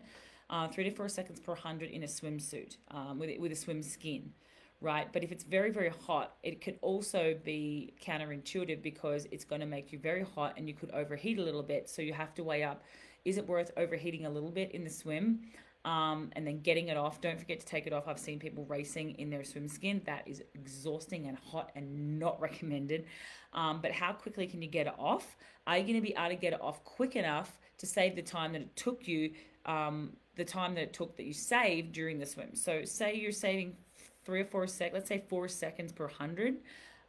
Uh, 0.50 0.68
three 0.68 0.84
to 0.84 0.92
four 0.92 1.08
seconds 1.08 1.40
per 1.40 1.56
hundred 1.56 1.92
in 1.92 2.04
a 2.04 2.08
swimsuit 2.08 2.78
um, 2.90 3.20
with 3.20 3.40
with 3.40 3.52
a 3.52 3.56
swim 3.56 3.82
skin, 3.82 4.34
right? 4.82 5.14
But 5.14 5.24
if 5.24 5.32
it's 5.32 5.44
very 5.44 5.72
very 5.72 5.92
hot, 6.08 6.36
it 6.44 6.60
could 6.60 6.78
also 6.82 7.36
be 7.44 7.94
counterintuitive 8.04 8.82
because 8.82 9.28
it's 9.32 9.46
going 9.46 9.62
to 9.62 9.68
make 9.68 9.94
you 9.94 10.00
very 10.00 10.26
hot 10.36 10.56
and 10.58 10.68
you 10.68 10.74
could 10.74 10.92
overheat 10.92 11.38
a 11.38 11.44
little 11.44 11.64
bit. 11.64 11.88
So 11.88 12.02
you 12.02 12.14
have 12.14 12.34
to 12.34 12.44
weigh 12.44 12.64
up: 12.64 12.84
is 13.26 13.38
it 13.38 13.48
worth 13.48 13.72
overheating 13.78 14.26
a 14.26 14.30
little 14.30 14.52
bit 14.52 14.72
in 14.72 14.84
the 14.84 14.90
swim? 14.90 15.42
um, 15.84 16.30
and 16.36 16.46
then 16.46 16.60
getting 16.60 16.90
it 16.90 16.98
off. 16.98 17.22
Don't 17.22 17.40
forget 17.40 17.60
to 17.60 17.66
take 17.66 17.88
it 17.88 17.94
off. 17.94 18.08
I've 18.08 18.20
seen 18.20 18.40
people 18.40 18.66
racing 18.66 19.12
in 19.12 19.30
their 19.30 19.44
swim 19.44 19.68
skin. 19.68 20.02
That 20.06 20.28
is 20.28 20.44
exhausting 20.54 21.28
and 21.28 21.38
hot 21.38 21.72
and 21.76 22.20
not 22.20 22.40
recommended. 22.42 23.06
Um, 23.54 23.82
but 23.82 23.92
how 23.92 24.14
quickly 24.14 24.48
can 24.48 24.62
you 24.62 24.70
get 24.70 24.88
it 24.88 24.94
off? 25.00 25.36
Are 25.66 25.78
you 25.78 25.84
going 25.84 25.96
to 25.96 26.02
be 26.02 26.14
able 26.18 26.30
to 26.30 26.36
get 26.36 26.54
it 26.54 26.62
off 26.62 26.84
quick 26.84 27.16
enough 27.16 27.60
to 27.80 27.86
save 27.86 28.16
the 28.16 28.22
time 28.22 28.54
that 28.54 28.62
it 28.62 28.76
took 28.76 29.08
you, 29.08 29.32
um, 29.66 30.12
the 30.36 30.46
time 30.46 30.76
that 30.76 30.82
it 30.82 30.94
took 30.94 31.18
that 31.18 31.26
you 31.26 31.34
saved 31.34 31.94
during 31.94 32.20
the 32.20 32.26
swim? 32.26 32.56
So, 32.56 32.84
say 32.86 33.16
you're 33.16 33.32
saving 33.32 33.76
three 34.24 34.42
or 34.42 34.46
four 34.46 34.68
sec, 34.68 34.94
let's 34.94 35.10
say 35.10 35.24
four 35.28 35.48
seconds 35.48 35.92
per 35.92 36.08
hundred. 36.08 36.58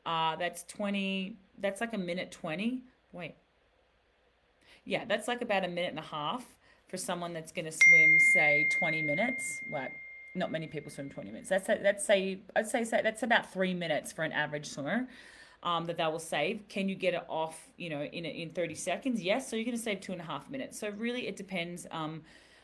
Uh, 0.06 0.34
that's 0.36 0.64
20, 0.64 1.36
that's 1.58 1.80
like 1.80 1.92
a 1.92 1.98
minute 1.98 2.32
20. 2.32 2.82
Wait. 3.12 3.34
Yeah, 4.84 5.04
that's 5.04 5.28
like 5.28 5.42
about 5.42 5.64
a 5.64 5.68
minute 5.68 5.90
and 5.90 5.98
a 5.98 6.02
half 6.02 6.44
for 6.88 6.96
someone 6.96 7.32
that's 7.32 7.52
going 7.52 7.64
to 7.64 7.72
swim, 7.72 8.18
say, 8.34 8.68
20 8.70 9.02
minutes, 9.02 9.60
well, 9.70 9.88
not 10.34 10.50
many 10.50 10.66
people 10.66 10.90
swim 10.90 11.08
20 11.08 11.30
minutes. 11.30 11.48
That's, 11.48 11.66
that's 11.66 12.04
say, 12.04 12.40
I'd 12.56 12.68
say, 12.68 12.84
say 12.84 13.00
that's 13.02 13.22
about 13.22 13.52
three 13.52 13.74
minutes 13.74 14.12
for 14.12 14.22
an 14.24 14.32
average 14.32 14.68
swimmer. 14.68 15.08
Um, 15.64 15.86
that 15.86 15.96
they 15.96 16.04
will 16.06 16.18
save. 16.18 16.66
Can 16.68 16.88
you 16.88 16.96
get 16.96 17.14
it 17.14 17.24
off, 17.28 17.70
you 17.76 17.88
know, 17.88 18.02
in 18.02 18.24
in 18.24 18.50
30 18.50 18.74
seconds? 18.74 19.22
Yes. 19.22 19.48
So 19.48 19.54
you're 19.54 19.64
going 19.64 19.76
to 19.76 19.82
save 19.82 20.00
two 20.00 20.10
and 20.10 20.20
a 20.20 20.24
half 20.24 20.50
minutes. 20.50 20.76
So 20.76 20.90
really, 20.90 21.28
it 21.28 21.36
depends. 21.36 21.86
Um, 21.92 22.22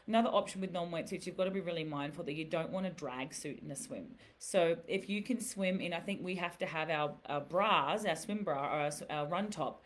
another 0.09 0.31
option 0.31 0.61
with 0.61 0.73
non-wetsuits, 0.73 1.25
you've 1.25 1.37
got 1.37 1.45
to 1.45 1.53
be 1.53 1.61
really 1.61 1.85
mindful 1.85 2.25
that 2.25 2.33
you 2.33 2.45
don't 2.45 2.71
want 2.71 2.87
a 2.87 2.91
drag 2.91 3.33
suit 3.33 3.61
in 3.63 3.71
a 3.71 3.77
swim. 3.77 4.07
So 4.41 4.75
if 4.89 5.09
you 5.09 5.23
can 5.23 5.41
swim 5.41 5.81
in, 5.81 5.93
I 5.93 6.01
think 6.01 6.25
we 6.25 6.35
have 6.37 6.59
to 6.59 6.67
have 6.67 6.91
our, 6.91 7.13
our 7.27 7.41
bras, 7.41 8.05
our 8.05 8.17
swim 8.17 8.43
bra, 8.43 8.65
or 8.65 8.81
our, 8.81 8.91
our 9.11 9.27
run 9.29 9.49
top 9.49 9.85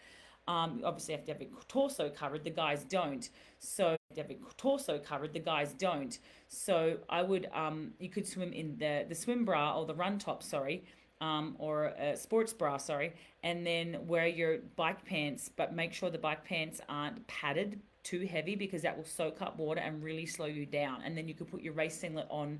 um, 0.49 0.78
you 0.78 0.84
obviously 0.84 1.14
have 1.14 1.25
to 1.25 1.32
have 1.32 1.40
your 1.40 1.50
torso 1.68 2.11
covered. 2.11 2.44
The 2.44 2.50
guys 2.50 2.84
don't. 2.84 3.28
So 3.58 3.96
have 4.16 4.30
your 4.30 4.40
torso 4.56 4.99
covered. 4.99 5.32
The 5.32 5.40
guys 5.40 5.72
don't. 5.72 6.18
So 6.49 6.99
I 7.08 7.22
would 7.22 7.49
um, 7.54 7.92
you 7.99 8.08
could 8.08 8.26
swim 8.26 8.52
in 8.52 8.76
the 8.78 9.06
the 9.08 9.14
swim 9.14 9.44
bra 9.44 9.78
or 9.78 9.87
the 9.87 9.94
run 9.94 10.18
top. 10.18 10.42
Sorry. 10.42 10.84
Um, 11.20 11.54
or 11.61 11.84
a 12.00 12.16
sports 12.16 12.52
bra, 12.52 12.78
sorry, 12.78 13.12
and 13.44 13.64
then 13.64 14.08
wear 14.08 14.26
your 14.26 14.58
bike 14.75 15.04
pants, 15.04 15.49
but 15.49 15.72
make 15.72 15.92
sure 15.92 16.11
the 16.11 16.18
bike 16.18 16.44
pants 16.44 16.80
aren't 16.88 17.25
padded 17.28 17.80
too 18.02 18.26
heavy 18.26 18.56
because 18.56 18.82
that 18.82 18.96
will 18.96 19.04
soak 19.04 19.40
up 19.40 19.56
water 19.56 19.80
and 19.80 20.02
really 20.02 20.26
slow 20.26 20.46
you 20.46 20.66
down. 20.66 21.00
And 21.04 21.16
then 21.16 21.28
you 21.28 21.34
could 21.34 21.49
put 21.49 21.62
your 21.62 21.75
race 21.75 21.96
singlet 21.96 22.26
on 22.28 22.58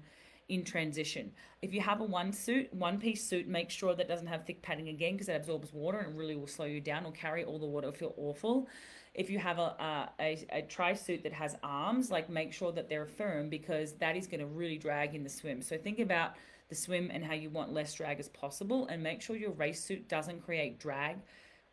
in 0.49 0.64
transition. 0.64 1.32
If 1.61 1.72
you 1.72 1.80
have 1.80 2.00
a 2.00 2.04
one 2.04 2.32
suit, 2.32 2.72
one 2.72 2.99
piece 2.99 3.26
suit, 3.26 3.46
make 3.49 3.70
sure 3.70 3.94
that 3.94 4.08
doesn't 4.08 4.26
have 4.26 4.44
thick 4.44 4.62
padding 4.62 4.88
again 4.88 5.12
because 5.12 5.28
it 5.28 5.37
absorbs 5.37 5.72
water 5.72 5.99
and 5.99 6.16
really 6.16 6.37
will 6.37 6.46
slow 6.46 6.66
you 6.66 6.80
down 6.80 7.06
or 7.06 7.12
carry 7.12 7.44
all 7.44 7.58
the 7.58 7.66
water. 7.66 7.88
It'll 7.88 7.99
feel 7.99 8.14
awful. 8.16 8.68
If 9.14 9.28
you 9.30 9.38
have 9.38 9.58
a, 9.58 10.08
a, 10.20 10.46
a 10.50 10.62
tri 10.62 10.94
suit 10.94 11.22
that 11.22 11.32
has 11.32 11.56
arms, 11.62 12.11
like 12.11 12.30
make 12.30 12.52
sure 12.52 12.72
that 12.72 12.88
they're 12.88 13.06
firm 13.06 13.49
because 13.49 13.94
that 13.94 14.16
is 14.16 14.26
going 14.26 14.40
to 14.40 14.46
really 14.46 14.78
drag 14.78 15.14
in 15.14 15.22
the 15.22 15.30
swim. 15.30 15.62
So 15.62 15.76
think 15.76 15.99
about 15.99 16.34
the 16.68 16.75
swim 16.75 17.11
and 17.12 17.22
how 17.22 17.34
you 17.34 17.50
want 17.50 17.72
less 17.72 17.94
drag 17.94 18.18
as 18.18 18.28
possible 18.28 18.87
and 18.87 19.02
make 19.02 19.20
sure 19.20 19.37
your 19.37 19.52
race 19.52 19.84
suit 19.84 20.08
doesn't 20.08 20.42
create 20.42 20.78
drag 20.78 21.18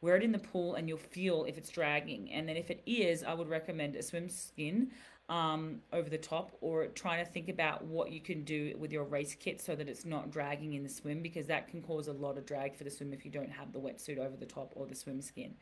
wear 0.02 0.16
it 0.16 0.24
in 0.24 0.32
the 0.32 0.40
pool 0.40 0.76
and 0.76 0.88
you'll 0.88 0.98
feel 0.98 1.46
if 1.46 1.58
it's 1.58 1.70
dragging. 1.70 2.32
And 2.32 2.48
then 2.48 2.56
if 2.56 2.72
it 2.72 2.82
is, 2.86 3.24
I 3.24 3.34
would 3.34 3.50
recommend 3.50 3.96
a 3.96 4.04
swim 4.04 4.30
skin 4.30 4.92
um, 5.30 5.80
over 5.94 6.10
the 6.10 6.18
top 6.18 6.58
or 6.60 6.88
trying 6.88 7.24
to 7.24 7.32
think 7.32 7.50
about 7.50 7.86
what 7.86 8.12
you 8.12 8.20
can 8.20 8.44
do 8.44 8.76
with 8.80 8.92
your 8.92 9.04
race 9.04 9.36
kit 9.40 9.62
so 9.62 9.76
that 9.76 9.88
it's 9.88 10.04
not 10.04 10.32
dragging 10.32 10.74
in 10.74 10.84
the 10.84 10.90
swim 10.90 11.22
because 11.22 11.46
that 11.48 11.68
can 11.68 11.82
cause 11.82 12.08
a 12.08 12.14
lot 12.14 12.38
of 12.38 12.46
drag 12.46 12.76
for 12.76 12.84
the 12.84 12.90
swim 12.90 13.14
if 13.14 13.24
you 13.24 13.32
don't 13.32 13.52
have 13.52 13.72
the 13.72 13.80
wetsuit 13.80 14.18
over 14.18 14.36
the 14.36 14.46
top 14.46 14.74
or 14.76 14.88
the 14.88 14.96
swim 14.96 15.22
skin. 15.22 15.54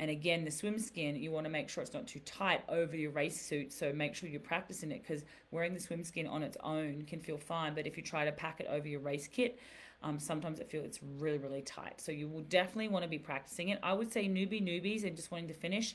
And 0.00 0.10
again, 0.10 0.44
the 0.44 0.50
swim 0.50 0.78
skin, 0.78 1.14
you 1.16 1.30
want 1.30 1.44
to 1.44 1.50
make 1.50 1.68
sure 1.68 1.82
it's 1.82 1.92
not 1.92 2.08
too 2.08 2.18
tight 2.20 2.62
over 2.68 2.96
your 2.96 3.12
race 3.12 3.40
suit. 3.40 3.72
So 3.72 3.92
make 3.92 4.14
sure 4.14 4.28
you're 4.28 4.40
practicing 4.40 4.90
it 4.90 5.02
because 5.02 5.24
wearing 5.52 5.74
the 5.74 5.80
swim 5.80 6.02
skin 6.02 6.26
on 6.26 6.42
its 6.42 6.56
own 6.64 7.04
can 7.06 7.20
feel 7.20 7.38
fine. 7.38 7.74
But 7.74 7.86
if 7.86 7.96
you 7.96 8.02
try 8.02 8.24
to 8.24 8.32
pack 8.32 8.58
it 8.58 8.66
over 8.68 8.88
your 8.88 9.00
race 9.00 9.28
kit, 9.28 9.60
um, 10.02 10.18
sometimes 10.18 10.58
it 10.58 10.68
feels 10.68 10.84
it's 10.84 11.00
really, 11.18 11.38
really 11.38 11.62
tight. 11.62 12.00
So 12.00 12.10
you 12.10 12.26
will 12.26 12.42
definitely 12.42 12.88
want 12.88 13.04
to 13.04 13.08
be 13.08 13.18
practicing 13.18 13.68
it. 13.68 13.78
I 13.82 13.92
would 13.92 14.12
say 14.12 14.26
newbie 14.28 14.62
newbies 14.62 15.04
and 15.04 15.14
just 15.14 15.30
wanting 15.30 15.48
to 15.48 15.54
finish, 15.54 15.94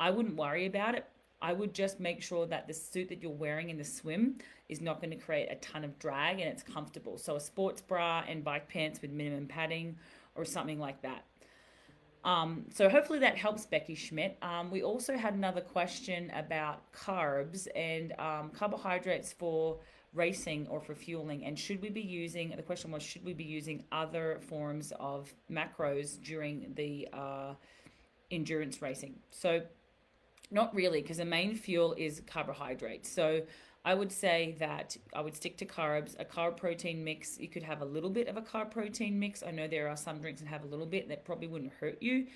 I 0.00 0.10
wouldn't 0.10 0.36
worry 0.36 0.64
about 0.66 0.94
it. 0.94 1.06
I 1.44 1.52
would 1.52 1.74
just 1.74 2.00
make 2.00 2.22
sure 2.22 2.46
that 2.46 2.66
the 2.66 2.72
suit 2.72 3.10
that 3.10 3.22
you're 3.22 3.30
wearing 3.30 3.68
in 3.68 3.76
the 3.76 3.84
swim 3.84 4.38
is 4.70 4.80
not 4.80 5.02
going 5.02 5.10
to 5.10 5.16
create 5.16 5.48
a 5.50 5.56
ton 5.56 5.84
of 5.84 5.98
drag 5.98 6.40
and 6.40 6.48
it's 6.48 6.62
comfortable. 6.62 7.18
So 7.18 7.36
a 7.36 7.40
sports 7.40 7.82
bra 7.82 8.24
and 8.26 8.42
bike 8.42 8.66
pants 8.66 9.02
with 9.02 9.10
minimum 9.10 9.46
padding 9.46 9.94
or 10.36 10.46
something 10.46 10.80
like 10.80 11.02
that. 11.02 11.26
Um, 12.24 12.64
so 12.72 12.88
hopefully 12.88 13.18
that 13.18 13.36
helps 13.36 13.66
Becky 13.66 13.94
Schmidt. 13.94 14.38
Um, 14.40 14.70
we 14.70 14.82
also 14.82 15.18
had 15.18 15.34
another 15.34 15.60
question 15.60 16.32
about 16.34 16.90
carbs 16.94 17.68
and 17.76 18.14
um, 18.18 18.48
carbohydrates 18.48 19.30
for 19.34 19.76
racing 20.14 20.66
or 20.68 20.80
for 20.80 20.94
fueling 20.94 21.44
and 21.44 21.58
should 21.58 21.82
we 21.82 21.90
be 21.90 22.00
using 22.00 22.54
the 22.54 22.62
question 22.62 22.92
was 22.92 23.02
should 23.02 23.24
we 23.24 23.34
be 23.34 23.42
using 23.42 23.82
other 23.90 24.38
forms 24.46 24.92
of 25.00 25.34
macros 25.50 26.22
during 26.22 26.72
the 26.76 27.08
uh, 27.12 27.52
endurance 28.30 28.80
racing 28.80 29.16
so 29.30 29.60
not 30.50 30.74
really 30.74 31.02
because 31.02 31.16
the 31.18 31.24
main 31.24 31.54
fuel 31.54 31.94
is 31.96 32.22
carbohydrates 32.26 33.10
so 33.10 33.42
I 33.86 33.92
would 33.92 34.10
say 34.10 34.56
that 34.60 34.96
I 35.12 35.20
would 35.20 35.36
stick 35.36 35.58
to 35.58 35.66
carbs. 35.66 36.18
A 36.18 36.24
carb 36.24 36.56
protein 36.56 37.04
mix, 37.04 37.38
you 37.38 37.48
could 37.48 37.62
have 37.62 37.82
a 37.82 37.84
little 37.84 38.08
bit 38.08 38.28
of 38.28 38.36
a 38.38 38.40
carb 38.40 38.70
protein 38.70 39.18
mix. 39.18 39.42
I 39.42 39.50
know 39.50 39.68
there 39.68 39.88
are 39.88 39.96
some 39.96 40.20
drinks 40.20 40.40
that 40.40 40.48
have 40.48 40.64
a 40.64 40.66
little 40.66 40.86
bit 40.86 41.08
that 41.08 41.26
probably 41.26 41.48
wouldn't 41.48 41.72
hurt 41.74 42.00
you. 42.00 42.28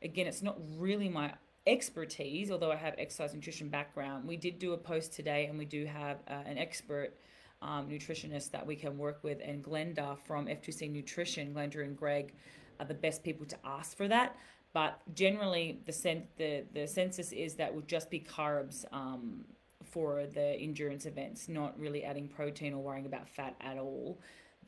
Again, 0.00 0.28
it's 0.28 0.42
not 0.42 0.58
really 0.78 1.08
my 1.08 1.32
expertise, 1.66 2.52
although 2.52 2.70
I 2.70 2.76
have 2.76 2.94
exercise 2.98 3.34
nutrition 3.34 3.68
background. 3.68 4.28
We 4.28 4.36
did 4.36 4.60
do 4.60 4.74
a 4.74 4.76
post 4.76 5.12
today, 5.12 5.46
and 5.46 5.58
we 5.58 5.64
do 5.64 5.86
have 5.86 6.18
uh, 6.28 6.34
an 6.46 6.56
expert 6.56 7.14
um, 7.60 7.88
nutritionist 7.88 8.52
that 8.52 8.64
we 8.64 8.76
can 8.76 8.96
work 8.96 9.24
with, 9.24 9.40
and 9.44 9.62
Glenda 9.62 10.18
from 10.18 10.46
F2C 10.46 10.90
Nutrition, 10.90 11.52
Glenda 11.52 11.82
and 11.82 11.96
Greg 11.96 12.32
are 12.78 12.86
the 12.86 12.94
best 12.94 13.24
people 13.24 13.46
to 13.46 13.56
ask 13.64 13.96
for 13.96 14.06
that. 14.08 14.36
But 14.72 15.00
generally, 15.14 15.80
the 15.86 15.92
sen- 15.92 16.28
the 16.36 16.64
the 16.72 16.86
census 16.86 17.32
is 17.32 17.54
that 17.56 17.74
would 17.74 17.88
just 17.88 18.10
be 18.10 18.20
carbs. 18.20 18.84
Um, 18.92 19.44
for 19.92 20.26
the 20.32 20.56
endurance 20.58 21.04
events, 21.04 21.48
not 21.48 21.78
really 21.78 22.02
adding 22.02 22.26
protein 22.26 22.72
or 22.72 22.82
worrying 22.82 23.06
about 23.06 23.28
fat 23.28 23.54
at 23.60 23.76
all. 23.76 24.18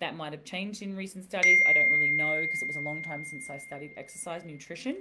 That 0.01 0.17
might 0.17 0.33
have 0.33 0.45
changed 0.45 0.83
in 0.83 0.95
recent 0.95 1.25
studies. 1.25 1.59
I 1.67 1.73
don't 1.73 1.91
really 1.91 2.17
know 2.19 2.41
because 2.43 2.61
it 2.63 2.67
was 2.67 2.77
a 2.77 2.81
long 2.81 3.03
time 3.03 3.25
since 3.25 3.49
I 3.49 3.59
studied 3.59 3.93
exercise 3.97 4.45
nutrition. 4.45 4.97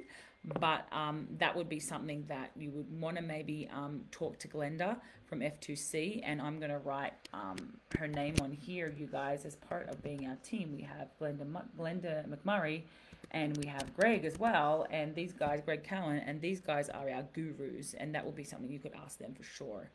But 0.59 0.87
um, 0.91 1.27
that 1.39 1.55
would 1.55 1.69
be 1.69 1.79
something 1.79 2.25
that 2.27 2.51
you 2.55 2.69
would 2.71 3.01
want 3.01 3.15
to 3.17 3.23
maybe 3.23 3.69
um, 3.73 4.01
talk 4.11 4.37
to 4.39 4.47
Glenda 4.47 4.97
from 5.25 5.39
F2C. 5.39 6.21
And 6.23 6.41
I'm 6.41 6.59
going 6.59 6.71
to 6.71 6.79
write 6.79 7.13
um, 7.33 7.57
her 7.97 8.07
name 8.07 8.35
on 8.41 8.51
here, 8.51 8.93
you 8.97 9.07
guys, 9.07 9.45
as 9.45 9.55
part 9.55 9.89
of 9.89 10.03
being 10.03 10.27
our 10.27 10.37
team. 10.43 10.73
We 10.75 10.81
have 10.81 11.07
Glenda, 11.19 11.63
Glenda 11.77 12.27
McMurray 12.27 12.83
and 13.31 13.57
we 13.57 13.65
have 13.67 13.95
Greg 13.95 14.25
as 14.25 14.37
well. 14.39 14.85
And 14.91 15.15
these 15.15 15.33
guys, 15.33 15.61
Greg 15.63 15.83
Cowan, 15.83 16.17
and 16.17 16.41
these 16.41 16.61
guys 16.61 16.89
are 16.89 17.09
our 17.09 17.23
gurus. 17.33 17.93
And 17.93 18.13
that 18.15 18.23
will 18.23 18.31
be 18.31 18.43
something 18.43 18.71
you 18.71 18.79
could 18.79 18.93
ask 19.03 19.17
them 19.17 19.33
for 19.33 19.43
sure. 19.43 19.89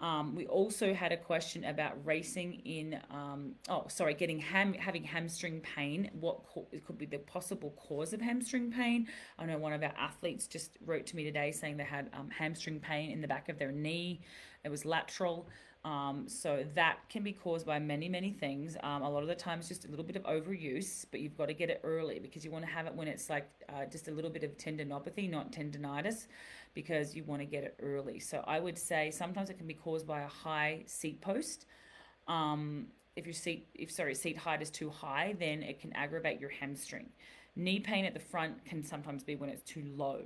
Um, 0.00 0.36
we 0.36 0.46
also 0.46 0.94
had 0.94 1.10
a 1.10 1.16
question 1.16 1.64
about 1.64 1.94
racing 2.06 2.62
in, 2.64 3.00
um, 3.10 3.54
oh, 3.68 3.86
sorry, 3.88 4.14
getting 4.14 4.38
ham, 4.38 4.72
having 4.74 5.02
hamstring 5.02 5.60
pain. 5.60 6.08
What 6.12 6.44
co- 6.46 6.68
could 6.86 6.98
be 6.98 7.06
the 7.06 7.18
possible 7.18 7.74
cause 7.76 8.12
of 8.12 8.20
hamstring 8.20 8.70
pain? 8.70 9.08
I 9.40 9.46
know 9.46 9.58
one 9.58 9.72
of 9.72 9.82
our 9.82 9.94
athletes 9.98 10.46
just 10.46 10.78
wrote 10.86 11.06
to 11.06 11.16
me 11.16 11.24
today 11.24 11.50
saying 11.50 11.78
they 11.78 11.84
had 11.84 12.10
um, 12.12 12.30
hamstring 12.30 12.78
pain 12.78 13.10
in 13.10 13.20
the 13.20 13.26
back 13.26 13.48
of 13.48 13.58
their 13.58 13.72
knee. 13.72 14.20
It 14.62 14.68
was 14.68 14.84
lateral. 14.84 15.48
Um, 15.84 16.28
so 16.28 16.64
that 16.74 16.98
can 17.08 17.22
be 17.22 17.32
caused 17.32 17.64
by 17.64 17.78
many, 17.78 18.08
many 18.08 18.32
things. 18.32 18.76
Um, 18.82 19.02
a 19.02 19.10
lot 19.10 19.22
of 19.22 19.28
the 19.28 19.34
times, 19.34 19.68
just 19.68 19.84
a 19.84 19.88
little 19.88 20.04
bit 20.04 20.16
of 20.16 20.24
overuse, 20.24 21.06
but 21.10 21.20
you've 21.20 21.36
got 21.36 21.46
to 21.46 21.54
get 21.54 21.70
it 21.70 21.80
early 21.84 22.18
because 22.18 22.44
you 22.44 22.50
want 22.50 22.64
to 22.64 22.70
have 22.70 22.86
it 22.86 22.94
when 22.94 23.08
it's 23.08 23.30
like 23.30 23.48
uh, 23.68 23.86
just 23.86 24.08
a 24.08 24.10
little 24.10 24.30
bit 24.30 24.42
of 24.42 24.56
tendinopathy, 24.58 25.30
not 25.30 25.52
tendonitis, 25.52 26.26
because 26.74 27.14
you 27.14 27.24
want 27.24 27.40
to 27.40 27.46
get 27.46 27.64
it 27.64 27.76
early. 27.80 28.18
So 28.18 28.42
I 28.46 28.58
would 28.58 28.76
say 28.76 29.10
sometimes 29.10 29.50
it 29.50 29.58
can 29.58 29.66
be 29.66 29.74
caused 29.74 30.06
by 30.06 30.22
a 30.22 30.28
high 30.28 30.82
seat 30.86 31.20
post. 31.20 31.66
Um, 32.26 32.88
if 33.16 33.24
your 33.24 33.34
seat, 33.34 33.68
if 33.74 33.90
sorry, 33.90 34.14
seat 34.14 34.36
height 34.36 34.60
is 34.62 34.70
too 34.70 34.90
high, 34.90 35.36
then 35.38 35.62
it 35.62 35.80
can 35.80 35.92
aggravate 35.94 36.40
your 36.40 36.50
hamstring. 36.50 37.08
Knee 37.56 37.80
pain 37.80 38.04
at 38.04 38.14
the 38.14 38.20
front 38.20 38.64
can 38.64 38.82
sometimes 38.82 39.24
be 39.24 39.36
when 39.36 39.48
it's 39.48 39.62
too 39.62 39.84
low. 39.96 40.22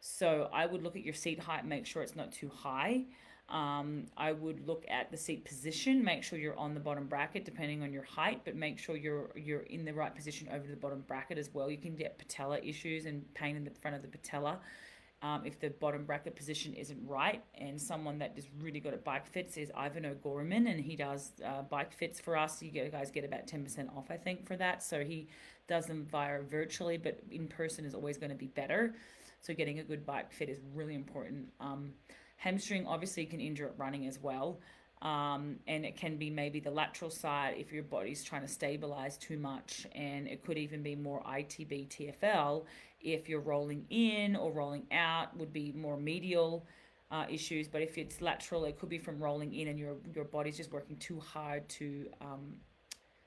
So 0.00 0.48
I 0.52 0.66
would 0.66 0.82
look 0.82 0.96
at 0.96 1.04
your 1.04 1.14
seat 1.14 1.38
height, 1.38 1.64
make 1.64 1.86
sure 1.86 2.02
it's 2.02 2.16
not 2.16 2.32
too 2.32 2.48
high. 2.48 3.04
Um, 3.52 4.06
I 4.16 4.32
would 4.32 4.66
look 4.66 4.84
at 4.88 5.10
the 5.10 5.16
seat 5.16 5.44
position, 5.44 6.02
make 6.02 6.24
sure 6.24 6.38
you're 6.38 6.58
on 6.58 6.72
the 6.72 6.80
bottom 6.80 7.06
bracket 7.06 7.44
depending 7.44 7.82
on 7.82 7.92
your 7.92 8.02
height, 8.02 8.40
but 8.44 8.56
make 8.56 8.78
sure 8.78 8.96
you're 8.96 9.30
you're 9.36 9.60
in 9.60 9.84
the 9.84 9.92
right 9.92 10.14
position 10.14 10.48
over 10.50 10.66
the 10.66 10.76
bottom 10.76 11.04
bracket 11.06 11.36
as 11.36 11.50
well. 11.52 11.70
You 11.70 11.76
can 11.76 11.94
get 11.94 12.18
patella 12.18 12.58
issues 12.60 13.04
and 13.04 13.22
pain 13.34 13.56
in 13.56 13.64
the 13.64 13.70
front 13.70 13.94
of 13.94 14.02
the 14.02 14.08
patella 14.08 14.58
um, 15.22 15.42
if 15.44 15.58
the 15.60 15.70
bottom 15.70 16.04
bracket 16.04 16.34
position 16.34 16.74
isn't 16.74 16.98
right. 17.06 17.42
And 17.54 17.80
someone 17.80 18.18
that 18.18 18.32
is 18.36 18.48
really 18.60 18.80
good 18.80 18.92
at 18.92 19.04
bike 19.04 19.26
fits 19.26 19.56
is 19.56 19.70
Ivan 19.74 20.04
O'Gorman, 20.04 20.66
and 20.66 20.80
he 20.80 20.96
does 20.96 21.32
uh, 21.44 21.62
bike 21.62 21.92
fits 21.92 22.18
for 22.20 22.36
us. 22.36 22.60
You 22.60 22.70
guys 22.90 23.10
get 23.10 23.24
about 23.24 23.46
10% 23.46 23.96
off, 23.96 24.10
I 24.10 24.16
think, 24.16 24.46
for 24.46 24.56
that. 24.56 24.82
So 24.82 25.04
he 25.04 25.28
does 25.68 25.86
them 25.86 26.06
via 26.10 26.42
virtually, 26.42 26.98
but 26.98 27.20
in 27.30 27.46
person 27.46 27.84
is 27.84 27.94
always 27.94 28.18
going 28.18 28.30
to 28.30 28.36
be 28.36 28.48
better. 28.48 28.94
So 29.40 29.54
getting 29.54 29.78
a 29.78 29.84
good 29.84 30.04
bike 30.04 30.32
fit 30.32 30.48
is 30.48 30.58
really 30.74 30.94
important. 30.94 31.48
Um, 31.60 31.92
Hamstring 32.42 32.88
obviously 32.88 33.24
can 33.24 33.40
injure 33.40 33.66
it 33.66 33.74
running 33.76 34.08
as 34.08 34.18
well. 34.18 34.58
Um, 35.00 35.56
and 35.68 35.84
it 35.84 35.96
can 35.96 36.16
be 36.16 36.28
maybe 36.28 36.58
the 36.58 36.70
lateral 36.70 37.10
side 37.10 37.54
if 37.56 37.72
your 37.72 37.84
body's 37.84 38.22
trying 38.24 38.42
to 38.42 38.48
stabilize 38.48 39.16
too 39.16 39.36
much, 39.36 39.86
and 39.92 40.28
it 40.28 40.44
could 40.44 40.58
even 40.58 40.82
be 40.82 40.94
more 40.96 41.22
ITB 41.22 41.88
TFL 41.88 42.64
if 43.00 43.28
you're 43.28 43.40
rolling 43.40 43.84
in 43.90 44.36
or 44.36 44.52
rolling 44.52 44.86
out, 44.92 45.36
would 45.36 45.52
be 45.52 45.72
more 45.72 45.96
medial 45.96 46.66
uh, 47.10 47.26
issues. 47.28 47.68
But 47.68 47.82
if 47.82 47.96
it's 47.96 48.20
lateral, 48.20 48.64
it 48.64 48.78
could 48.78 48.88
be 48.88 48.98
from 48.98 49.20
rolling 49.20 49.54
in 49.54 49.68
and 49.68 49.78
your 49.78 49.96
your 50.14 50.24
body's 50.24 50.56
just 50.56 50.72
working 50.72 50.96
too 50.96 51.20
hard 51.20 51.68
to 51.70 52.08
um, 52.20 52.54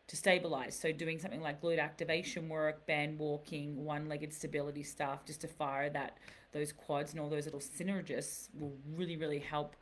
to 0.08 0.16
stabilize. 0.16 0.78
So 0.78 0.92
doing 0.92 1.20
something 1.20 1.42
like 1.42 1.62
glute 1.62 1.80
activation 1.80 2.50
work, 2.50 2.86
band 2.86 3.18
walking, 3.18 3.84
one-legged 3.84 4.34
stability 4.34 4.84
stuff, 4.84 5.26
just 5.26 5.42
to 5.42 5.48
fire 5.48 5.90
that 5.90 6.18
those 6.52 6.72
quads 6.72 7.12
and 7.12 7.20
all 7.20 7.30
those 7.30 7.46
little 7.46 7.60
synergists 7.60 8.48
will 8.58 8.74
really 8.96 9.18
really 9.18 9.40
help 9.40 9.76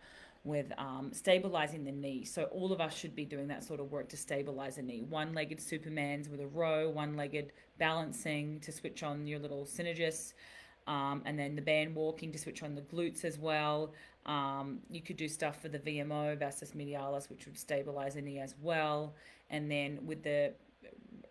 with 0.44 0.72
um, 0.78 1.12
stabilizing 1.14 1.86
the 1.86 1.92
knee. 1.92 2.26
So 2.26 2.44
all 2.46 2.74
of 2.74 2.82
us 2.82 2.94
should 2.94 3.16
be 3.16 3.26
doing 3.26 3.48
that 3.48 3.64
sort 3.64 3.80
of 3.80 3.92
work 3.92 4.10
to 4.10 4.18
stabilize 4.18 4.76
the 4.76 4.82
knee. 4.82 5.02
One-legged 5.02 5.60
supermans 5.60 6.30
with 6.30 6.42
a 6.42 6.48
row, 6.48 6.90
one-legged 6.90 7.54
balancing 7.78 8.60
to 8.62 8.72
switch 8.72 9.04
on 9.04 9.26
your 9.26 9.40
little 9.40 9.66
synergists. 9.66 10.34
Um, 10.86 11.22
and 11.26 11.40
then 11.40 11.56
the 11.56 11.62
band 11.62 11.96
walking 11.96 12.34
to 12.34 12.38
switch 12.38 12.62
on 12.62 12.76
the 12.76 12.82
glutes 12.82 13.24
as 13.24 13.40
well. 13.40 13.94
Um, 14.26 14.80
you 14.90 15.02
could 15.02 15.16
do 15.16 15.30
stuff 15.30 15.62
for 15.62 15.70
the 15.70 15.80
VMO, 15.80 16.38
vastus 16.38 16.72
medialis, 16.72 17.30
which 17.30 17.46
would 17.46 17.58
stabilize 17.58 18.16
the 18.16 18.22
knee 18.22 18.40
as 18.40 18.56
well. 18.62 19.16
And 19.54 19.70
then 19.70 20.00
with 20.04 20.24
the 20.24 20.54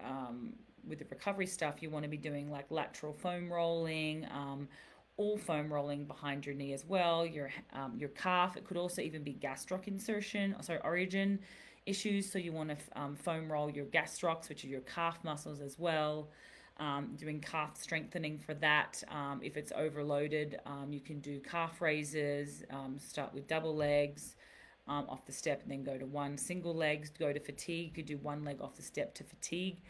um, 0.00 0.54
with 0.88 1.00
the 1.00 1.04
recovery 1.10 1.46
stuff, 1.46 1.82
you 1.82 1.90
want 1.90 2.04
to 2.04 2.08
be 2.08 2.16
doing 2.16 2.50
like 2.50 2.70
lateral 2.70 3.12
foam 3.12 3.52
rolling, 3.52 4.26
um, 4.30 4.68
all 5.16 5.36
foam 5.36 5.72
rolling 5.72 6.04
behind 6.04 6.46
your 6.46 6.54
knee 6.54 6.72
as 6.72 6.86
well. 6.86 7.26
Your 7.26 7.50
um, 7.72 7.94
your 7.98 8.10
calf. 8.10 8.56
It 8.56 8.64
could 8.64 8.76
also 8.76 9.02
even 9.02 9.24
be 9.24 9.34
gastroc 9.34 9.88
insertion. 9.88 10.54
Sorry, 10.62 10.78
origin 10.84 11.40
issues. 11.84 12.30
So 12.30 12.38
you 12.38 12.52
want 12.52 12.70
to 12.70 12.76
um, 12.94 13.16
foam 13.16 13.50
roll 13.50 13.68
your 13.68 13.86
gastrocs, 13.86 14.48
which 14.48 14.64
are 14.64 14.68
your 14.68 14.82
calf 14.82 15.18
muscles 15.24 15.60
as 15.60 15.78
well. 15.78 16.30
Um, 16.78 17.16
doing 17.16 17.40
calf 17.40 17.76
strengthening 17.76 18.38
for 18.38 18.54
that. 18.54 19.02
Um, 19.08 19.40
if 19.42 19.56
it's 19.56 19.72
overloaded, 19.76 20.60
um, 20.64 20.92
you 20.92 21.00
can 21.00 21.18
do 21.18 21.40
calf 21.40 21.80
raises. 21.82 22.62
Um, 22.70 22.98
start 23.00 23.34
with 23.34 23.48
double 23.48 23.74
legs 23.74 24.36
um, 24.92 25.06
off 25.08 25.24
the 25.24 25.32
step 25.32 25.62
and 25.62 25.70
then 25.70 25.82
go 25.82 25.96
to 25.96 26.06
one 26.06 26.36
single 26.36 26.74
legs, 26.74 27.10
go 27.18 27.32
to 27.32 27.40
fatigue. 27.40 27.86
You 27.86 27.92
could 27.92 28.06
do 28.06 28.18
one 28.18 28.44
leg 28.44 28.60
off 28.60 28.76
the 28.76 28.82
step 28.82 29.14
to 29.14 29.24
fatigue 29.24 29.80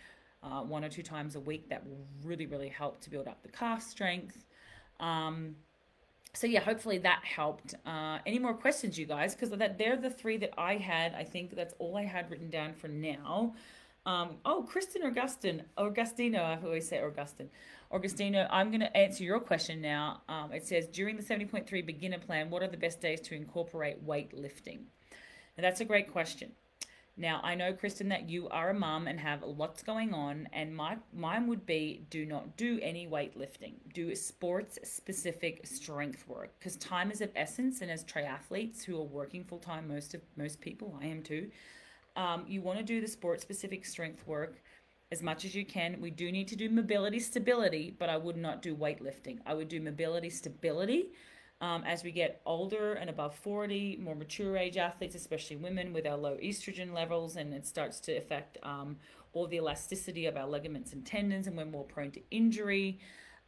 uh, 0.43 0.63
one 0.63 0.85
or 0.85 0.89
two 0.89 1.03
times 1.03 1.35
a 1.35 1.41
week. 1.41 1.69
That 1.69 1.85
will 1.87 2.07
really, 2.23 2.47
really 2.47 2.69
help 2.69 3.01
to 3.03 3.11
build 3.11 3.27
up 3.27 3.43
the 3.43 3.49
calf 3.49 3.83
strength. 3.83 4.45
Um, 5.01 5.57
so 6.35 6.47
yeah, 6.47 6.61
hopefully 6.61 6.99
that 6.99 7.23
helped. 7.25 7.75
Uh, 7.85 8.19
any 8.27 8.39
more 8.39 8.55
questions, 8.55 8.99
you 8.99 9.07
guys? 9.07 9.35
Because 9.35 9.51
that 9.51 9.77
they're 9.77 9.97
the 9.97 10.11
three 10.11 10.37
that 10.39 10.53
I 10.57 10.77
had. 10.77 11.15
I 11.15 11.25
think 11.25 11.55
that's 11.55 11.75
all 11.79 11.97
I 11.97 12.05
had 12.05 12.31
written 12.31 12.49
down 12.49 12.73
for 12.75 12.89
now. 12.89 13.55
Um, 14.05 14.37
oh, 14.45 14.67
Kristen 14.69 15.03
Augustin, 15.05 15.63
Augustino, 15.79 16.41
I 16.41 16.59
always 16.63 16.89
say 16.89 17.01
Augustin. 17.01 17.49
Augustino, 17.93 18.49
I'm 18.51 18.71
going 18.71 18.81
to 18.81 18.97
answer 18.97 19.23
your 19.23 19.39
question 19.39 19.81
now. 19.81 20.23
Um, 20.29 20.53
it 20.53 20.67
says, 20.67 20.89
during 20.89 21.17
the 21.17 21.23
70.3 21.23 21.87
beginner 21.87 22.19
plan, 22.19 22.51
what 22.51 22.63
are 22.63 22.69
the 22.69 22.77
best 22.77 23.01
days 23.01 23.21
to 23.23 23.35
incorporate 23.37 24.05
weightlifting? 24.05 24.81
And 25.57 25.65
that's 25.65 25.81
a 25.81 25.85
great 25.85 26.11
question. 26.11 26.53
Now, 27.17 27.41
I 27.45 27.55
know, 27.55 27.75
Kristen, 27.75 28.09
that 28.09 28.31
you 28.31 28.49
are 28.49 28.71
a 28.71 28.75
mum 28.75 29.07
and 29.07 29.21
have 29.21 29.43
lots 29.43 29.83
going 29.83 30.15
on, 30.15 30.49
and 30.55 30.75
my 30.75 30.97
mine 31.13 31.47
would 31.47 31.67
be 31.67 32.07
do 32.09 32.25
not 32.25 32.57
do 32.57 32.81
any 32.83 33.07
weightlifting. 33.07 33.75
Do 33.93 34.15
sports 34.15 34.79
specific 34.83 35.67
strength 35.67 36.27
work 36.27 36.55
because 36.59 36.77
time 36.77 37.11
is 37.11 37.21
of 37.21 37.31
essence. 37.37 37.83
And 37.83 37.91
as 37.91 38.03
triathletes 38.03 38.83
who 38.83 38.99
are 38.99 39.05
working 39.05 39.45
full 39.45 39.59
time, 39.59 39.89
most 39.89 40.15
of 40.15 40.23
most 40.39 40.63
people, 40.63 40.99
I 41.03 41.07
am 41.07 41.23
too, 41.23 41.51
um, 42.17 42.45
you 42.47 42.61
want 42.61 42.79
to 42.79 42.85
do 42.85 43.01
the 43.01 43.09
sport 43.09 43.41
specific 43.41 43.85
strength 43.85 44.27
work 44.27 44.63
as 45.11 45.23
much 45.23 45.45
as 45.45 45.55
you 45.55 45.65
can. 45.65 46.01
We 46.01 46.11
do 46.11 46.33
need 46.33 46.49
to 46.49 46.57
do 46.57 46.69
mobility 46.71 47.21
stability, 47.21 47.95
but 47.99 48.09
I 48.09 48.17
would 48.17 48.37
not 48.37 48.63
do 48.63 48.75
weightlifting. 48.75 49.39
I 49.47 49.55
would 49.55 49.69
do 49.69 49.81
mobility 49.81 50.31
stability 50.31 51.11
um, 51.63 51.85
as 51.85 52.03
we 52.03 52.11
get 52.11 52.43
older 52.45 52.95
and 52.95 53.09
above 53.09 53.37
40, 53.37 53.99
more 54.03 54.17
mature 54.17 54.57
age 54.57 54.77
athletes, 54.77 55.15
especially 55.15 55.57
women 55.57 55.93
with 55.93 56.07
our 56.07 56.17
low 56.17 56.37
estrogen 56.43 56.93
levels, 56.93 57.37
and 57.37 57.55
it 57.55 57.65
starts 57.65 58.01
to 58.01 58.17
affect 58.17 58.59
um, 58.65 58.97
all 59.33 59.47
the 59.47 59.59
elasticity 59.59 60.27
of 60.27 60.37
our 60.37 60.47
ligaments 60.47 60.93
and 60.93 61.07
tendons, 61.07 61.47
and 61.47 61.57
we're 61.57 61.65
more 61.65 61.85
prone 61.85 62.11
to 62.11 62.21
injury. 62.33 62.99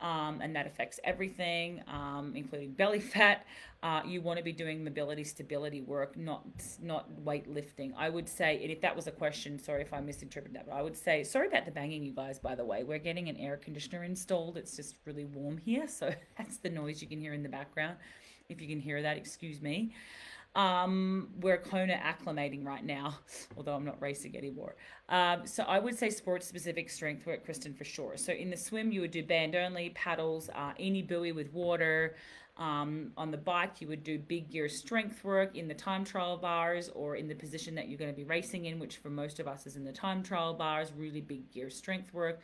Um, 0.04 0.42
and 0.42 0.54
that 0.54 0.66
affects 0.66 1.00
everything, 1.02 1.82
um, 1.88 2.34
including 2.36 2.72
belly 2.72 3.00
fat. 3.14 3.46
Uh, 3.82 4.02
you 4.06 4.20
want 4.20 4.36
to 4.36 4.44
be 4.44 4.52
doing 4.52 4.84
mobility 4.84 5.24
stability 5.24 5.80
work, 5.80 6.14
not 6.16 6.44
not 6.82 7.08
weightlifting. 7.24 7.92
I 7.96 8.10
would 8.10 8.28
say, 8.28 8.60
and 8.62 8.70
if 8.70 8.82
that 8.82 8.94
was 8.94 9.06
a 9.06 9.10
question, 9.10 9.58
sorry 9.58 9.80
if 9.80 9.94
I 9.94 10.00
misinterpreted 10.00 10.56
that, 10.56 10.66
but 10.66 10.74
I 10.74 10.82
would 10.82 10.96
say, 10.96 11.24
sorry 11.24 11.48
about 11.48 11.64
the 11.64 11.70
banging, 11.70 12.02
you 12.04 12.12
guys. 12.12 12.38
By 12.38 12.54
the 12.54 12.64
way, 12.66 12.84
we're 12.84 12.98
getting 12.98 13.30
an 13.30 13.38
air 13.38 13.56
conditioner 13.56 14.04
installed. 14.04 14.58
It's 14.58 14.76
just 14.76 14.96
really 15.06 15.24
warm 15.24 15.56
here, 15.56 15.88
so 15.88 16.12
that's 16.38 16.58
the 16.58 16.68
noise 16.68 17.00
you 17.00 17.08
can 17.08 17.18
hear 17.18 17.32
in 17.32 17.42
the 17.42 17.48
background. 17.48 17.96
If 18.50 18.60
you 18.60 18.68
can 18.68 18.80
hear 18.80 19.00
that, 19.00 19.16
excuse 19.16 19.62
me. 19.62 19.94
Um, 20.54 21.30
we're 21.40 21.58
Kona 21.58 21.94
acclimating 21.94 22.64
right 22.64 22.84
now, 22.84 23.18
although 23.56 23.74
I'm 23.74 23.84
not 23.84 24.00
racing 24.00 24.36
anymore. 24.36 24.76
Um, 25.08 25.46
so 25.46 25.64
I 25.64 25.78
would 25.78 25.98
say 25.98 26.10
sports 26.10 26.46
specific 26.46 26.88
strength 26.90 27.26
work, 27.26 27.44
Kristen, 27.44 27.74
for 27.74 27.84
sure. 27.84 28.16
So 28.16 28.32
in 28.32 28.50
the 28.50 28.56
swim, 28.56 28.92
you 28.92 29.00
would 29.00 29.10
do 29.10 29.24
band 29.24 29.56
only, 29.56 29.90
paddles, 29.90 30.50
uh, 30.54 30.72
any 30.78 31.02
buoy 31.02 31.32
with 31.32 31.52
water. 31.52 32.14
Um, 32.56 33.10
on 33.16 33.32
the 33.32 33.36
bike, 33.36 33.80
you 33.80 33.88
would 33.88 34.04
do 34.04 34.16
big 34.16 34.48
gear 34.48 34.68
strength 34.68 35.24
work 35.24 35.56
in 35.56 35.66
the 35.66 35.74
time 35.74 36.04
trial 36.04 36.36
bars 36.36 36.88
or 36.94 37.16
in 37.16 37.26
the 37.26 37.34
position 37.34 37.74
that 37.74 37.88
you're 37.88 37.98
going 37.98 38.12
to 38.12 38.16
be 38.16 38.22
racing 38.22 38.66
in, 38.66 38.78
which 38.78 38.98
for 38.98 39.10
most 39.10 39.40
of 39.40 39.48
us 39.48 39.66
is 39.66 39.74
in 39.74 39.84
the 39.84 39.92
time 39.92 40.22
trial 40.22 40.54
bars, 40.54 40.92
really 40.96 41.20
big 41.20 41.50
gear 41.50 41.68
strength 41.68 42.14
work. 42.14 42.40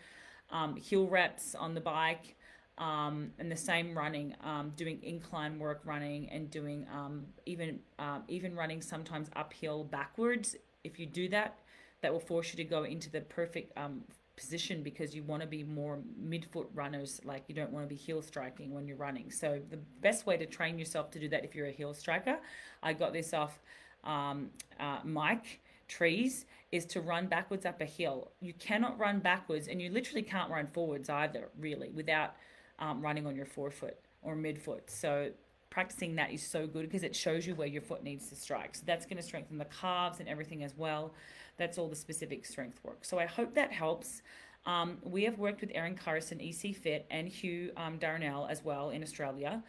Um, 0.50 0.74
heel 0.74 1.06
reps 1.06 1.54
on 1.54 1.74
the 1.74 1.80
bike 1.80 2.34
um, 2.78 3.30
and 3.38 3.50
the 3.50 3.56
same 3.56 3.96
running, 3.96 4.34
um, 4.42 4.72
doing 4.76 4.98
incline 5.02 5.58
work 5.58 5.82
running 5.84 6.28
and 6.30 6.50
doing 6.50 6.86
um, 6.92 7.26
even 7.46 7.80
uh, 7.98 8.20
even 8.28 8.54
running 8.54 8.80
sometimes 8.80 9.28
uphill 9.36 9.84
backwards. 9.84 10.56
If 10.84 10.98
you 10.98 11.06
do 11.06 11.28
that, 11.28 11.58
that 12.00 12.12
will 12.12 12.20
force 12.20 12.52
you 12.52 12.56
to 12.56 12.64
go 12.64 12.84
into 12.84 13.10
the 13.10 13.20
perfect 13.22 13.76
um, 13.76 14.02
position 14.36 14.82
because 14.82 15.14
you 15.14 15.22
want 15.22 15.42
to 15.42 15.48
be 15.48 15.62
more 15.62 15.98
midfoot 16.22 16.66
runners. 16.74 17.20
Like 17.24 17.44
you 17.48 17.54
don't 17.54 17.70
want 17.70 17.84
to 17.84 17.88
be 17.88 18.00
heel 18.00 18.22
striking 18.22 18.72
when 18.72 18.86
you're 18.86 18.96
running. 18.96 19.30
So 19.30 19.60
the 19.68 19.78
best 20.00 20.26
way 20.26 20.36
to 20.38 20.46
train 20.46 20.78
yourself 20.78 21.10
to 21.12 21.18
do 21.18 21.28
that 21.28 21.44
if 21.44 21.54
you're 21.54 21.66
a 21.66 21.72
heel 21.72 21.92
striker, 21.92 22.38
I 22.82 22.94
got 22.94 23.12
this 23.12 23.34
off 23.34 23.58
um, 24.04 24.50
uh, 24.78 24.98
Mike 25.04 25.60
trees 25.88 26.46
is 26.72 26.86
to 26.86 27.00
run 27.00 27.26
backwards 27.26 27.66
up 27.66 27.80
a 27.80 27.84
hill. 27.84 28.30
You 28.40 28.54
cannot 28.54 28.98
run 28.98 29.18
backwards, 29.18 29.68
and 29.68 29.82
you 29.82 29.90
literally 29.90 30.22
can't 30.22 30.50
run 30.50 30.68
forwards 30.68 31.10
either, 31.10 31.48
really, 31.58 31.90
without 31.90 32.36
um, 32.80 33.00
running 33.00 33.26
on 33.26 33.36
your 33.36 33.46
forefoot 33.46 33.96
or 34.22 34.34
midfoot. 34.34 34.82
So 34.88 35.30
practicing 35.70 36.16
that 36.16 36.32
is 36.32 36.44
so 36.44 36.66
good 36.66 36.82
because 36.82 37.04
it 37.04 37.14
shows 37.14 37.46
you 37.46 37.54
where 37.54 37.68
your 37.68 37.82
foot 37.82 38.02
needs 38.02 38.28
to 38.28 38.34
strike. 38.34 38.74
So 38.74 38.82
that's 38.84 39.06
going 39.06 39.18
to 39.18 39.22
strengthen 39.22 39.58
the 39.58 39.66
calves 39.66 40.18
and 40.20 40.28
everything 40.28 40.64
as 40.64 40.76
well. 40.76 41.14
That's 41.56 41.78
all 41.78 41.88
the 41.88 41.96
specific 41.96 42.44
strength 42.44 42.80
work. 42.82 43.04
So 43.04 43.18
I 43.18 43.26
hope 43.26 43.54
that 43.54 43.72
helps. 43.72 44.22
Um, 44.66 44.98
we 45.02 45.24
have 45.24 45.38
worked 45.38 45.60
with 45.60 45.70
Erin 45.74 45.94
Carson, 45.94 46.40
EC 46.40 46.74
Fit, 46.74 47.06
and 47.10 47.28
Hugh 47.28 47.70
um, 47.76 47.98
Darnell 47.98 48.46
as 48.50 48.64
well 48.64 48.90
in 48.90 49.02
Australia 49.02 49.62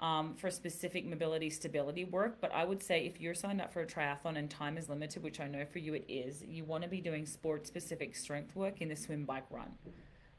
um, 0.00 0.34
for 0.34 0.50
specific 0.50 1.06
mobility 1.06 1.48
stability 1.48 2.04
work. 2.04 2.38
But 2.40 2.52
I 2.52 2.64
would 2.64 2.82
say 2.82 3.06
if 3.06 3.20
you're 3.20 3.34
signed 3.34 3.60
up 3.60 3.72
for 3.72 3.80
a 3.80 3.86
triathlon 3.86 4.36
and 4.36 4.50
time 4.50 4.76
is 4.76 4.88
limited, 4.88 5.22
which 5.22 5.40
I 5.40 5.46
know 5.46 5.64
for 5.64 5.78
you 5.78 5.94
it 5.94 6.04
is, 6.08 6.42
you 6.46 6.64
want 6.64 6.82
to 6.82 6.90
be 6.90 7.00
doing 7.00 7.26
sport 7.26 7.66
specific 7.66 8.16
strength 8.16 8.56
work 8.56 8.82
in 8.82 8.88
the 8.88 8.96
swim, 8.96 9.24
bike, 9.24 9.46
run 9.50 9.72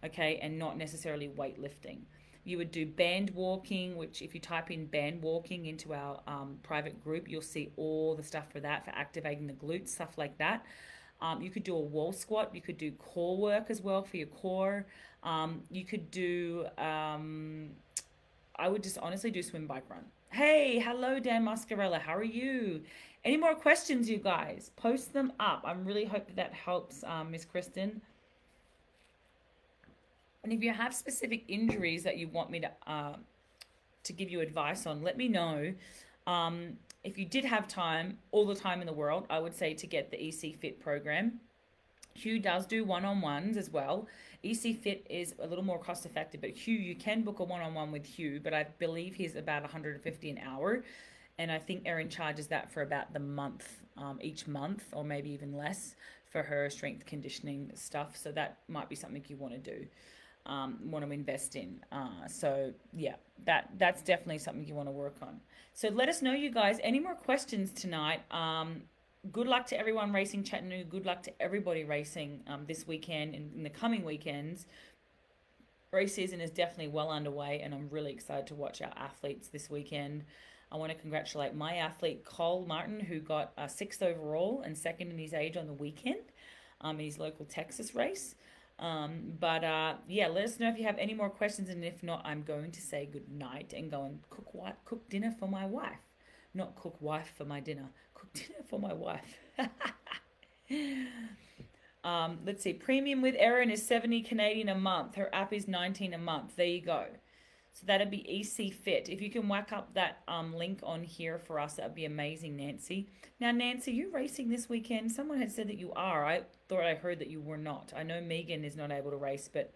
okay, 0.06 0.40
and 0.42 0.58
not 0.58 0.78
necessarily 0.78 1.28
weightlifting. 1.28 2.00
You 2.46 2.60
would 2.60 2.72
do 2.72 2.86
band 2.86 3.32
walking, 3.32 3.98
which 3.98 4.22
if 4.22 4.34
you 4.34 4.40
type 4.40 4.72
in 4.72 4.86
band 4.86 5.22
walking 5.22 5.66
into 5.66 5.94
our 5.94 6.22
um, 6.28 6.60
private 6.62 7.04
group, 7.04 7.28
you'll 7.28 7.42
see 7.42 7.72
all 7.76 8.16
the 8.16 8.24
stuff 8.24 8.52
for 8.52 8.60
that, 8.60 8.86
for 8.86 8.92
activating 8.92 9.48
the 9.48 9.54
glutes, 9.54 9.90
stuff 9.90 10.18
like 10.18 10.38
that. 10.38 10.64
Um, 11.22 11.42
you 11.42 11.50
could 11.50 11.64
do 11.64 11.76
a 11.76 11.80
wall 11.80 12.14
squat. 12.14 12.54
You 12.54 12.62
could 12.62 12.78
do 12.78 12.92
core 12.92 13.36
work 13.36 13.66
as 13.70 13.82
well 13.82 14.04
for 14.04 14.18
your 14.18 14.28
core. 14.28 14.86
Um, 15.24 15.64
you 15.72 15.86
could 15.86 16.12
do, 16.12 16.68
um, 16.78 17.72
I 18.58 18.70
would 18.70 18.84
just 18.84 19.00
honestly 19.00 19.32
do 19.32 19.42
swim, 19.42 19.66
bike, 19.66 19.90
run. 19.90 20.06
Hey, 20.30 20.80
hello, 20.80 21.20
Dan 21.20 21.46
Mascarella. 21.46 22.00
How 22.00 22.16
are 22.16 22.24
you? 22.24 22.82
Any 23.24 23.38
more 23.38 23.56
questions, 23.56 24.08
you 24.08 24.18
guys? 24.18 24.70
Post 24.76 25.14
them 25.14 25.34
up. 25.40 25.64
I'm 25.66 25.84
really 25.84 26.06
hope 26.06 26.28
that, 26.28 26.36
that 26.36 26.54
helps, 26.54 27.04
um, 27.06 27.32
Miss 27.32 27.44
Kristen. 27.44 28.02
And 30.46 30.54
if 30.54 30.62
you 30.62 30.72
have 30.72 30.94
specific 30.94 31.44
injuries 31.48 32.04
that 32.04 32.18
you 32.18 32.28
want 32.28 32.52
me 32.52 32.60
to 32.60 32.72
uh, 32.86 33.16
to 34.04 34.14
give 34.14 34.30
you 34.30 34.42
advice 34.42 34.86
on, 34.86 35.02
let 35.02 35.18
me 35.18 35.28
know. 35.28 35.74
Um, 36.28 36.78
if 37.04 37.18
you 37.18 37.26
did 37.26 37.44
have 37.46 37.68
time, 37.68 38.20
all 38.30 38.46
the 38.46 38.54
time 38.54 38.80
in 38.80 38.86
the 38.86 38.94
world, 38.94 39.26
I 39.32 39.40
would 39.40 39.56
say 39.56 39.74
to 39.74 39.88
get 39.88 40.12
the 40.12 40.28
EC 40.28 40.56
Fit 40.56 40.80
program. 40.80 41.40
Hugh 42.14 42.38
does 42.38 42.68
do 42.68 42.84
one 42.86 43.06
on 43.06 43.22
ones 43.22 43.58
as 43.58 43.72
well. 43.72 44.08
EC 44.44 44.80
Fit 44.80 45.08
is 45.10 45.34
a 45.40 45.48
little 45.48 45.64
more 45.64 45.80
cost 45.80 46.06
effective, 46.06 46.42
but 46.42 46.52
Hugh, 46.52 46.78
you 46.78 46.94
can 46.94 47.24
book 47.24 47.40
a 47.40 47.44
one 47.44 47.62
on 47.62 47.74
one 47.74 47.92
with 47.92 48.06
Hugh, 48.06 48.40
but 48.44 48.54
I 48.54 48.68
believe 48.78 49.16
he's 49.16 49.36
about 49.36 49.64
150 49.64 50.30
an 50.30 50.38
hour. 50.38 50.84
And 51.40 51.52
I 51.52 51.58
think 51.58 51.82
Erin 51.88 52.08
charges 52.08 52.46
that 52.48 52.72
for 52.72 52.84
about 52.84 53.14
the 53.14 53.20
month, 53.20 53.82
um, 53.98 54.20
each 54.22 54.46
month, 54.46 54.84
or 54.94 55.04
maybe 55.04 55.32
even 55.32 55.58
less 55.58 55.96
for 56.30 56.44
her 56.44 56.70
strength 56.70 57.08
conditioning 57.08 57.72
stuff. 57.74 58.16
So 58.16 58.32
that 58.34 58.60
might 58.68 58.90
be 58.90 58.96
something 58.96 59.26
you 59.28 59.38
want 59.38 59.54
to 59.54 59.60
do 59.60 59.88
um, 60.46 60.78
want 60.84 61.06
to 61.06 61.12
invest 61.12 61.56
in. 61.56 61.80
Uh, 61.92 62.28
so 62.28 62.74
yeah, 62.94 63.16
that 63.46 63.70
that's 63.78 64.02
definitely 64.02 64.40
something 64.40 64.66
you 64.66 64.76
want 64.76 64.88
to 64.88 64.92
work 64.92 65.18
on. 65.22 65.40
So 65.74 65.90
let 65.90 66.10
us 66.10 66.22
know, 66.22 66.34
you 66.34 66.52
guys. 66.52 66.80
Any 66.84 67.00
more 67.00 67.16
questions 67.16 67.72
tonight? 67.72 68.22
Um, 68.32 68.84
good 69.32 69.48
luck 69.48 69.66
to 69.68 69.80
everyone 69.80 70.14
racing 70.14 70.44
Chattanooga. 70.44 70.84
Good 70.86 71.06
luck 71.06 71.24
to 71.24 71.42
everybody 71.42 71.84
racing 71.84 72.42
um, 72.48 72.66
this 72.68 72.88
weekend 72.88 73.36
and 73.36 73.54
in 73.56 73.64
the 73.64 73.70
coming 73.70 74.06
weekends. 74.06 74.66
Race 75.92 76.14
season 76.14 76.42
is 76.42 76.52
definitely 76.52 76.90
well 76.90 77.10
underway, 77.10 77.62
and 77.62 77.74
I'm 77.74 77.88
really 77.90 78.12
excited 78.12 78.48
to 78.48 78.56
watch 78.56 78.82
our 78.82 78.92
athletes 78.98 79.48
this 79.48 79.70
weekend. 79.70 80.26
I 80.72 80.78
want 80.78 80.92
to 80.92 80.98
congratulate 80.98 81.56
my 81.56 81.76
athlete 81.76 82.26
Cole 82.26 82.66
Martin, 82.66 83.00
who 83.00 83.20
got 83.20 83.54
a 83.58 83.70
sixth 83.70 84.02
overall 84.02 84.62
and 84.66 84.78
second 84.78 85.12
in 85.12 85.18
his 85.18 85.34
age 85.34 85.56
on 85.56 85.68
the 85.68 85.74
weekend 85.74 86.24
um, 86.82 87.00
in 87.00 87.06
his 87.06 87.18
local 87.18 87.46
Texas 87.46 87.96
race. 87.96 88.36
Um, 88.78 89.34
but 89.40 89.64
uh, 89.64 89.96
yeah, 90.08 90.28
let 90.28 90.44
us 90.44 90.60
know 90.60 90.70
if 90.70 90.78
you 90.78 90.86
have 90.86 90.98
any 90.98 91.14
more 91.14 91.30
questions, 91.30 91.70
and 91.70 91.84
if 91.84 92.04
not, 92.04 92.22
I'm 92.26 92.44
going 92.44 92.72
to 92.72 92.82
say 92.82 93.08
good 93.12 93.30
night 93.30 93.74
and 93.76 93.90
go 93.90 94.04
and 94.04 94.20
cook 94.30 94.52
wi- 94.54 94.76
cook 94.84 95.10
dinner 95.10 95.34
for 95.40 95.48
my 95.48 95.66
wife. 95.66 96.00
Not 96.54 96.76
cook 96.76 97.02
wife 97.02 97.32
for 97.38 97.46
my 97.46 97.60
dinner. 97.60 97.90
Cook 98.14 98.32
dinner 98.34 98.64
for 98.70 98.80
my 98.80 98.94
wife. 98.94 99.38
um, 102.04 102.40
let's 102.46 102.64
see. 102.64 102.74
Premium 102.74 103.22
with 103.22 103.36
Erin 103.38 103.70
is 103.70 103.86
70 103.86 104.22
Canadian 104.24 104.70
a 104.70 104.76
month. 104.76 105.16
Her 105.16 105.34
app 105.34 105.54
is 105.54 105.68
19 105.68 106.14
a 106.14 106.18
month. 106.18 106.56
There 106.58 106.66
you 106.66 106.82
go. 106.82 107.06
So 107.76 107.86
that'd 107.88 108.10
be 108.10 108.40
EC 108.40 108.72
Fit. 108.72 109.10
If 109.10 109.22
you 109.22 109.30
can 109.30 109.50
whack 109.50 109.74
up 109.74 109.94
that 109.96 110.20
um, 110.30 110.56
link 110.56 110.80
on 110.82 111.04
here 111.04 111.38
for 111.38 111.60
us, 111.60 111.74
that'd 111.74 111.94
be 111.94 112.06
amazing, 112.06 112.56
Nancy. 112.56 113.10
Now, 113.42 113.52
Nancy, 113.52 113.92
you 113.92 114.10
racing 114.14 114.48
this 114.48 114.70
weekend? 114.70 115.12
Someone 115.12 115.40
had 115.40 115.52
said 115.52 115.68
that 115.68 115.78
you 115.78 115.92
are. 115.94 116.26
I 116.26 116.44
thought 116.70 116.86
I 116.86 116.96
heard 116.96 117.20
that 117.20 117.30
you 117.30 117.42
were 117.42 117.58
not. 117.58 117.92
I 117.94 118.04
know 118.04 118.22
Megan 118.22 118.64
is 118.64 118.78
not 118.78 118.94
able 118.94 119.12
to 119.12 119.18
race, 119.18 119.50
but 119.52 119.74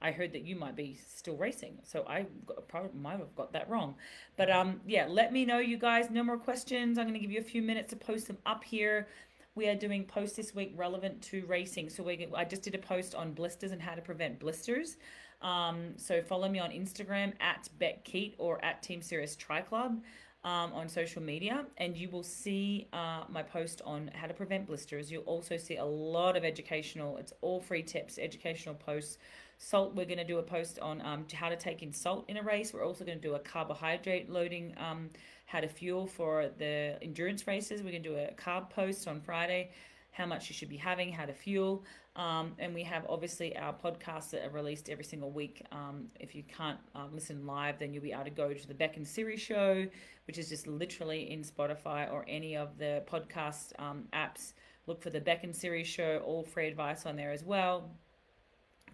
I 0.00 0.10
heard 0.10 0.32
that 0.32 0.46
you 0.46 0.56
might 0.56 0.74
be 0.74 0.98
still 1.06 1.36
racing. 1.36 1.76
So 1.82 2.06
I 2.08 2.24
got, 2.46 2.66
probably 2.66 2.98
might 2.98 3.18
have 3.18 3.36
got 3.36 3.52
that 3.52 3.68
wrong. 3.68 3.96
But 4.38 4.50
um, 4.50 4.80
yeah, 4.86 5.06
let 5.06 5.30
me 5.30 5.44
know, 5.44 5.58
you 5.58 5.76
guys. 5.76 6.10
No 6.10 6.24
more 6.24 6.38
questions. 6.38 6.96
I'm 6.96 7.04
going 7.04 7.12
to 7.12 7.20
give 7.20 7.30
you 7.30 7.40
a 7.40 7.44
few 7.44 7.60
minutes 7.60 7.90
to 7.90 7.96
post 7.96 8.26
them 8.26 8.38
up 8.46 8.64
here. 8.64 9.06
We 9.54 9.68
are 9.68 9.74
doing 9.74 10.04
posts 10.04 10.36
this 10.36 10.54
week 10.54 10.72
relevant 10.76 11.20
to 11.24 11.44
racing. 11.44 11.90
So 11.90 12.02
we, 12.02 12.26
I 12.34 12.44
just 12.46 12.62
did 12.62 12.74
a 12.74 12.78
post 12.78 13.14
on 13.14 13.32
blisters 13.32 13.70
and 13.70 13.82
how 13.82 13.94
to 13.94 14.00
prevent 14.00 14.40
blisters. 14.40 14.96
Um, 15.42 15.94
so 15.96 16.22
follow 16.22 16.48
me 16.48 16.58
on 16.58 16.70
Instagram 16.70 17.32
at 17.40 17.68
Bek 17.78 18.04
Keat 18.04 18.34
or 18.38 18.64
at 18.64 18.82
Team 18.82 19.02
Sirius 19.02 19.36
Tri 19.36 19.60
Club. 19.60 20.00
um, 20.44 20.74
on 20.74 20.88
social 20.88 21.22
media, 21.22 21.64
and 21.78 21.96
you 21.96 22.10
will 22.10 22.22
see 22.22 22.86
uh, 22.92 23.24
my 23.30 23.42
post 23.42 23.80
on 23.86 24.10
how 24.14 24.26
to 24.26 24.34
prevent 24.34 24.66
blisters. 24.66 25.10
You'll 25.10 25.22
also 25.22 25.56
see 25.56 25.76
a 25.76 25.84
lot 25.84 26.36
of 26.36 26.44
educational. 26.44 27.16
It's 27.16 27.32
all 27.40 27.60
free 27.60 27.82
tips, 27.82 28.18
educational 28.18 28.74
posts. 28.74 29.18
Salt. 29.56 29.94
We're 29.94 30.04
going 30.04 30.18
to 30.18 30.24
do 30.24 30.38
a 30.38 30.42
post 30.42 30.80
on 30.80 31.00
um, 31.02 31.24
how 31.32 31.48
to 31.48 31.56
take 31.56 31.82
in 31.82 31.92
salt 31.92 32.24
in 32.28 32.36
a 32.36 32.42
race. 32.42 32.74
We're 32.74 32.84
also 32.84 33.04
going 33.04 33.18
to 33.18 33.28
do 33.28 33.34
a 33.36 33.38
carbohydrate 33.38 34.28
loading, 34.28 34.74
um, 34.76 35.10
how 35.46 35.60
to 35.60 35.68
fuel 35.68 36.08
for 36.08 36.50
the 36.58 36.98
endurance 37.00 37.46
races. 37.46 37.80
We're 37.80 37.92
going 37.92 38.02
to 38.02 38.08
do 38.08 38.16
a 38.16 38.32
carb 38.32 38.68
post 38.68 39.06
on 39.06 39.20
Friday 39.20 39.70
how 40.14 40.24
much 40.24 40.48
you 40.48 40.54
should 40.54 40.68
be 40.68 40.76
having, 40.76 41.12
how 41.12 41.26
to 41.26 41.32
fuel. 41.32 41.84
Um, 42.14 42.52
and 42.60 42.72
we 42.72 42.84
have 42.84 43.04
obviously 43.08 43.56
our 43.56 43.74
podcasts 43.74 44.30
that 44.30 44.46
are 44.46 44.50
released 44.50 44.88
every 44.88 45.02
single 45.02 45.32
week. 45.32 45.60
Um, 45.72 46.06
if 46.20 46.36
you 46.36 46.44
can't 46.44 46.78
um, 46.94 47.10
listen 47.12 47.44
live, 47.46 47.80
then 47.80 47.92
you'll 47.92 48.04
be 48.04 48.12
able 48.12 48.22
to 48.22 48.30
go 48.30 48.54
to 48.54 48.68
the 48.68 48.74
Bek 48.74 48.96
and 48.96 49.06
Siri 49.06 49.36
show, 49.36 49.84
which 50.28 50.38
is 50.38 50.48
just 50.48 50.68
literally 50.68 51.32
in 51.32 51.42
Spotify 51.42 52.10
or 52.12 52.24
any 52.28 52.56
of 52.56 52.78
the 52.78 53.02
podcast 53.10 53.72
um, 53.80 54.04
apps. 54.12 54.52
Look 54.86 55.02
for 55.02 55.10
the 55.10 55.20
Bek 55.20 55.42
and 55.42 55.54
Siri 55.54 55.82
show, 55.82 56.22
all 56.24 56.44
free 56.44 56.68
advice 56.68 57.06
on 57.06 57.16
there 57.16 57.32
as 57.32 57.42
well. 57.42 57.90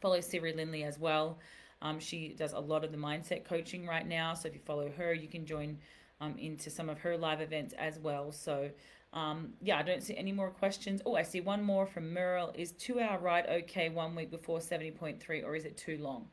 Follow 0.01 0.23
Siri 0.23 0.55
Lindley 0.55 0.85
as 0.85 0.99
well. 0.99 1.39
Um, 1.83 2.01
she 2.01 2.35
does 2.39 2.55
a 2.55 2.59
lot 2.59 2.83
of 2.83 2.93
the 2.93 2.99
mindset 2.99 3.45
coaching 3.45 3.87
right 3.87 4.09
now. 4.09 4.33
So 4.33 4.49
if 4.49 4.55
you 4.55 4.61
follow 4.65 4.91
her, 4.97 5.13
you 5.13 5.29
can 5.29 5.45
join 5.45 5.77
um, 6.23 6.37
into 6.39 6.71
some 6.71 6.89
of 6.89 6.99
her 7.01 7.19
live 7.19 7.43
events 7.43 7.75
as 7.79 7.99
well. 7.99 8.33
So 8.33 8.71
um, 9.13 9.55
yeah, 9.61 9.79
I 9.79 9.83
don't 9.83 10.03
see 10.03 10.17
any 10.17 10.33
more 10.33 10.51
questions. 10.51 11.03
Oh, 11.05 11.17
I 11.17 11.23
see 11.23 11.41
one 11.41 11.63
more 11.63 11.87
from 11.87 12.13
Merle. 12.13 12.53
Is 12.55 12.73
two 12.73 13.01
hour 13.01 13.19
ride 13.19 13.47
okay 13.49 13.89
one 13.89 14.15
week 14.15 14.31
before 14.31 14.61
70.3 14.61 15.45
or 15.45 15.57
is 15.57 15.65
it 15.65 15.77
too 15.77 15.99
long? 15.99 16.29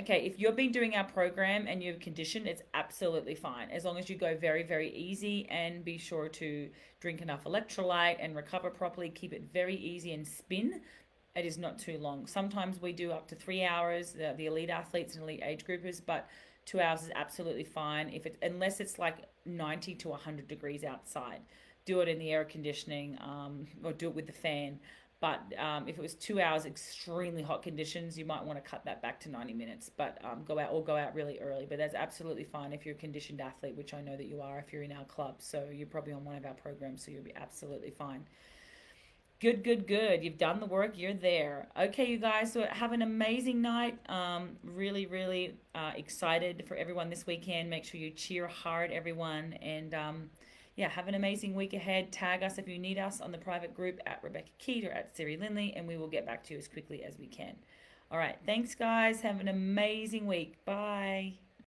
Okay, 0.00 0.24
if 0.24 0.40
you've 0.40 0.56
been 0.56 0.72
doing 0.72 0.96
our 0.96 1.04
program 1.04 1.66
and 1.68 1.82
you've 1.82 2.00
conditioned, 2.00 2.48
it's 2.48 2.62
absolutely 2.74 3.34
fine. 3.34 3.68
As 3.70 3.84
long 3.84 3.98
as 3.98 4.08
you 4.08 4.16
go 4.16 4.34
very, 4.34 4.62
very 4.62 4.90
easy 4.90 5.46
and 5.50 5.84
be 5.84 5.98
sure 5.98 6.28
to 6.30 6.70
drink 6.98 7.20
enough 7.20 7.44
electrolyte 7.44 8.16
and 8.18 8.34
recover 8.34 8.70
properly, 8.70 9.10
keep 9.10 9.32
it 9.32 9.44
very 9.52 9.76
easy 9.76 10.12
and 10.12 10.26
spin. 10.26 10.80
It 11.36 11.44
is 11.44 11.58
not 11.58 11.78
too 11.78 11.98
long. 11.98 12.26
Sometimes 12.26 12.80
we 12.80 12.92
do 12.92 13.12
up 13.12 13.28
to 13.28 13.34
three 13.34 13.64
hours, 13.64 14.12
the, 14.12 14.34
the 14.36 14.46
elite 14.46 14.70
athletes 14.70 15.14
and 15.14 15.24
elite 15.24 15.42
age 15.44 15.64
groupers, 15.64 16.00
but 16.04 16.26
two 16.64 16.80
hours 16.80 17.02
is 17.02 17.10
absolutely 17.14 17.64
fine 17.64 18.08
if 18.08 18.24
it 18.24 18.38
unless 18.42 18.80
it's 18.80 18.98
like 18.98 19.16
90 19.46 19.96
to 19.96 20.08
100 20.08 20.46
degrees 20.46 20.84
outside 20.84 21.40
do 21.84 22.00
it 22.00 22.08
in 22.08 22.18
the 22.18 22.30
air 22.30 22.44
conditioning 22.44 23.18
um, 23.20 23.66
or 23.82 23.92
do 23.92 24.08
it 24.08 24.14
with 24.14 24.26
the 24.26 24.32
fan. 24.32 24.78
But 25.22 25.40
um, 25.56 25.86
if 25.86 25.96
it 25.98 26.00
was 26.00 26.16
two 26.16 26.40
hours, 26.40 26.66
extremely 26.66 27.42
hot 27.42 27.62
conditions, 27.62 28.18
you 28.18 28.24
might 28.24 28.44
want 28.44 28.62
to 28.62 28.68
cut 28.68 28.84
that 28.86 29.00
back 29.02 29.20
to 29.20 29.30
90 29.30 29.54
minutes. 29.54 29.88
But 29.88 30.18
um, 30.24 30.42
go 30.44 30.58
out 30.58 30.72
or 30.72 30.82
go 30.82 30.96
out 30.96 31.14
really 31.14 31.38
early. 31.38 31.64
But 31.64 31.78
that's 31.78 31.94
absolutely 31.94 32.42
fine 32.42 32.72
if 32.72 32.84
you're 32.84 32.96
a 32.96 32.98
conditioned 32.98 33.40
athlete, 33.40 33.76
which 33.76 33.94
I 33.94 34.00
know 34.00 34.16
that 34.16 34.26
you 34.26 34.40
are 34.40 34.58
if 34.58 34.72
you're 34.72 34.82
in 34.82 34.90
our 34.90 35.04
club. 35.04 35.36
So 35.38 35.68
you're 35.72 35.86
probably 35.86 36.12
on 36.12 36.24
one 36.24 36.34
of 36.34 36.44
our 36.44 36.54
programs, 36.54 37.04
so 37.04 37.12
you'll 37.12 37.22
be 37.22 37.36
absolutely 37.36 37.90
fine. 37.90 38.24
Good, 39.38 39.62
good, 39.62 39.86
good. 39.86 40.24
You've 40.24 40.38
done 40.38 40.58
the 40.58 40.66
work. 40.66 40.94
You're 40.96 41.14
there. 41.14 41.68
Okay, 41.80 42.06
you 42.06 42.18
guys. 42.18 42.52
So 42.52 42.64
have 42.68 42.90
an 42.90 43.02
amazing 43.02 43.62
night. 43.62 43.98
Um, 44.08 44.56
really, 44.64 45.06
really 45.06 45.54
uh, 45.76 45.92
excited 45.94 46.64
for 46.66 46.76
everyone 46.76 47.10
this 47.10 47.28
weekend. 47.28 47.70
Make 47.70 47.84
sure 47.84 48.00
you 48.00 48.10
cheer 48.10 48.48
hard, 48.48 48.90
everyone, 48.90 49.52
and 49.62 49.94
um, 49.94 50.30
yeah, 50.76 50.88
have 50.88 51.08
an 51.08 51.14
amazing 51.14 51.54
week 51.54 51.74
ahead. 51.74 52.12
Tag 52.12 52.42
us 52.42 52.58
if 52.58 52.66
you 52.66 52.78
need 52.78 52.98
us 52.98 53.20
on 53.20 53.32
the 53.32 53.38
private 53.38 53.74
group 53.74 54.00
at 54.06 54.20
Rebekah 54.22 54.50
Keat 54.58 54.84
or 54.84 54.90
at 54.90 55.16
Siri 55.16 55.36
Lindley, 55.36 55.72
and 55.76 55.86
we 55.86 55.96
will 55.96 56.08
get 56.08 56.24
back 56.24 56.44
to 56.44 56.54
you 56.54 56.58
as 56.58 56.68
quickly 56.68 57.04
as 57.04 57.18
we 57.18 57.26
can. 57.26 57.56
All 58.10 58.18
right. 58.18 58.36
Thanks, 58.46 58.74
guys. 58.74 59.20
Have 59.20 59.40
an 59.40 59.48
amazing 59.48 60.26
week. 60.26 60.64
Bye. 60.64 61.34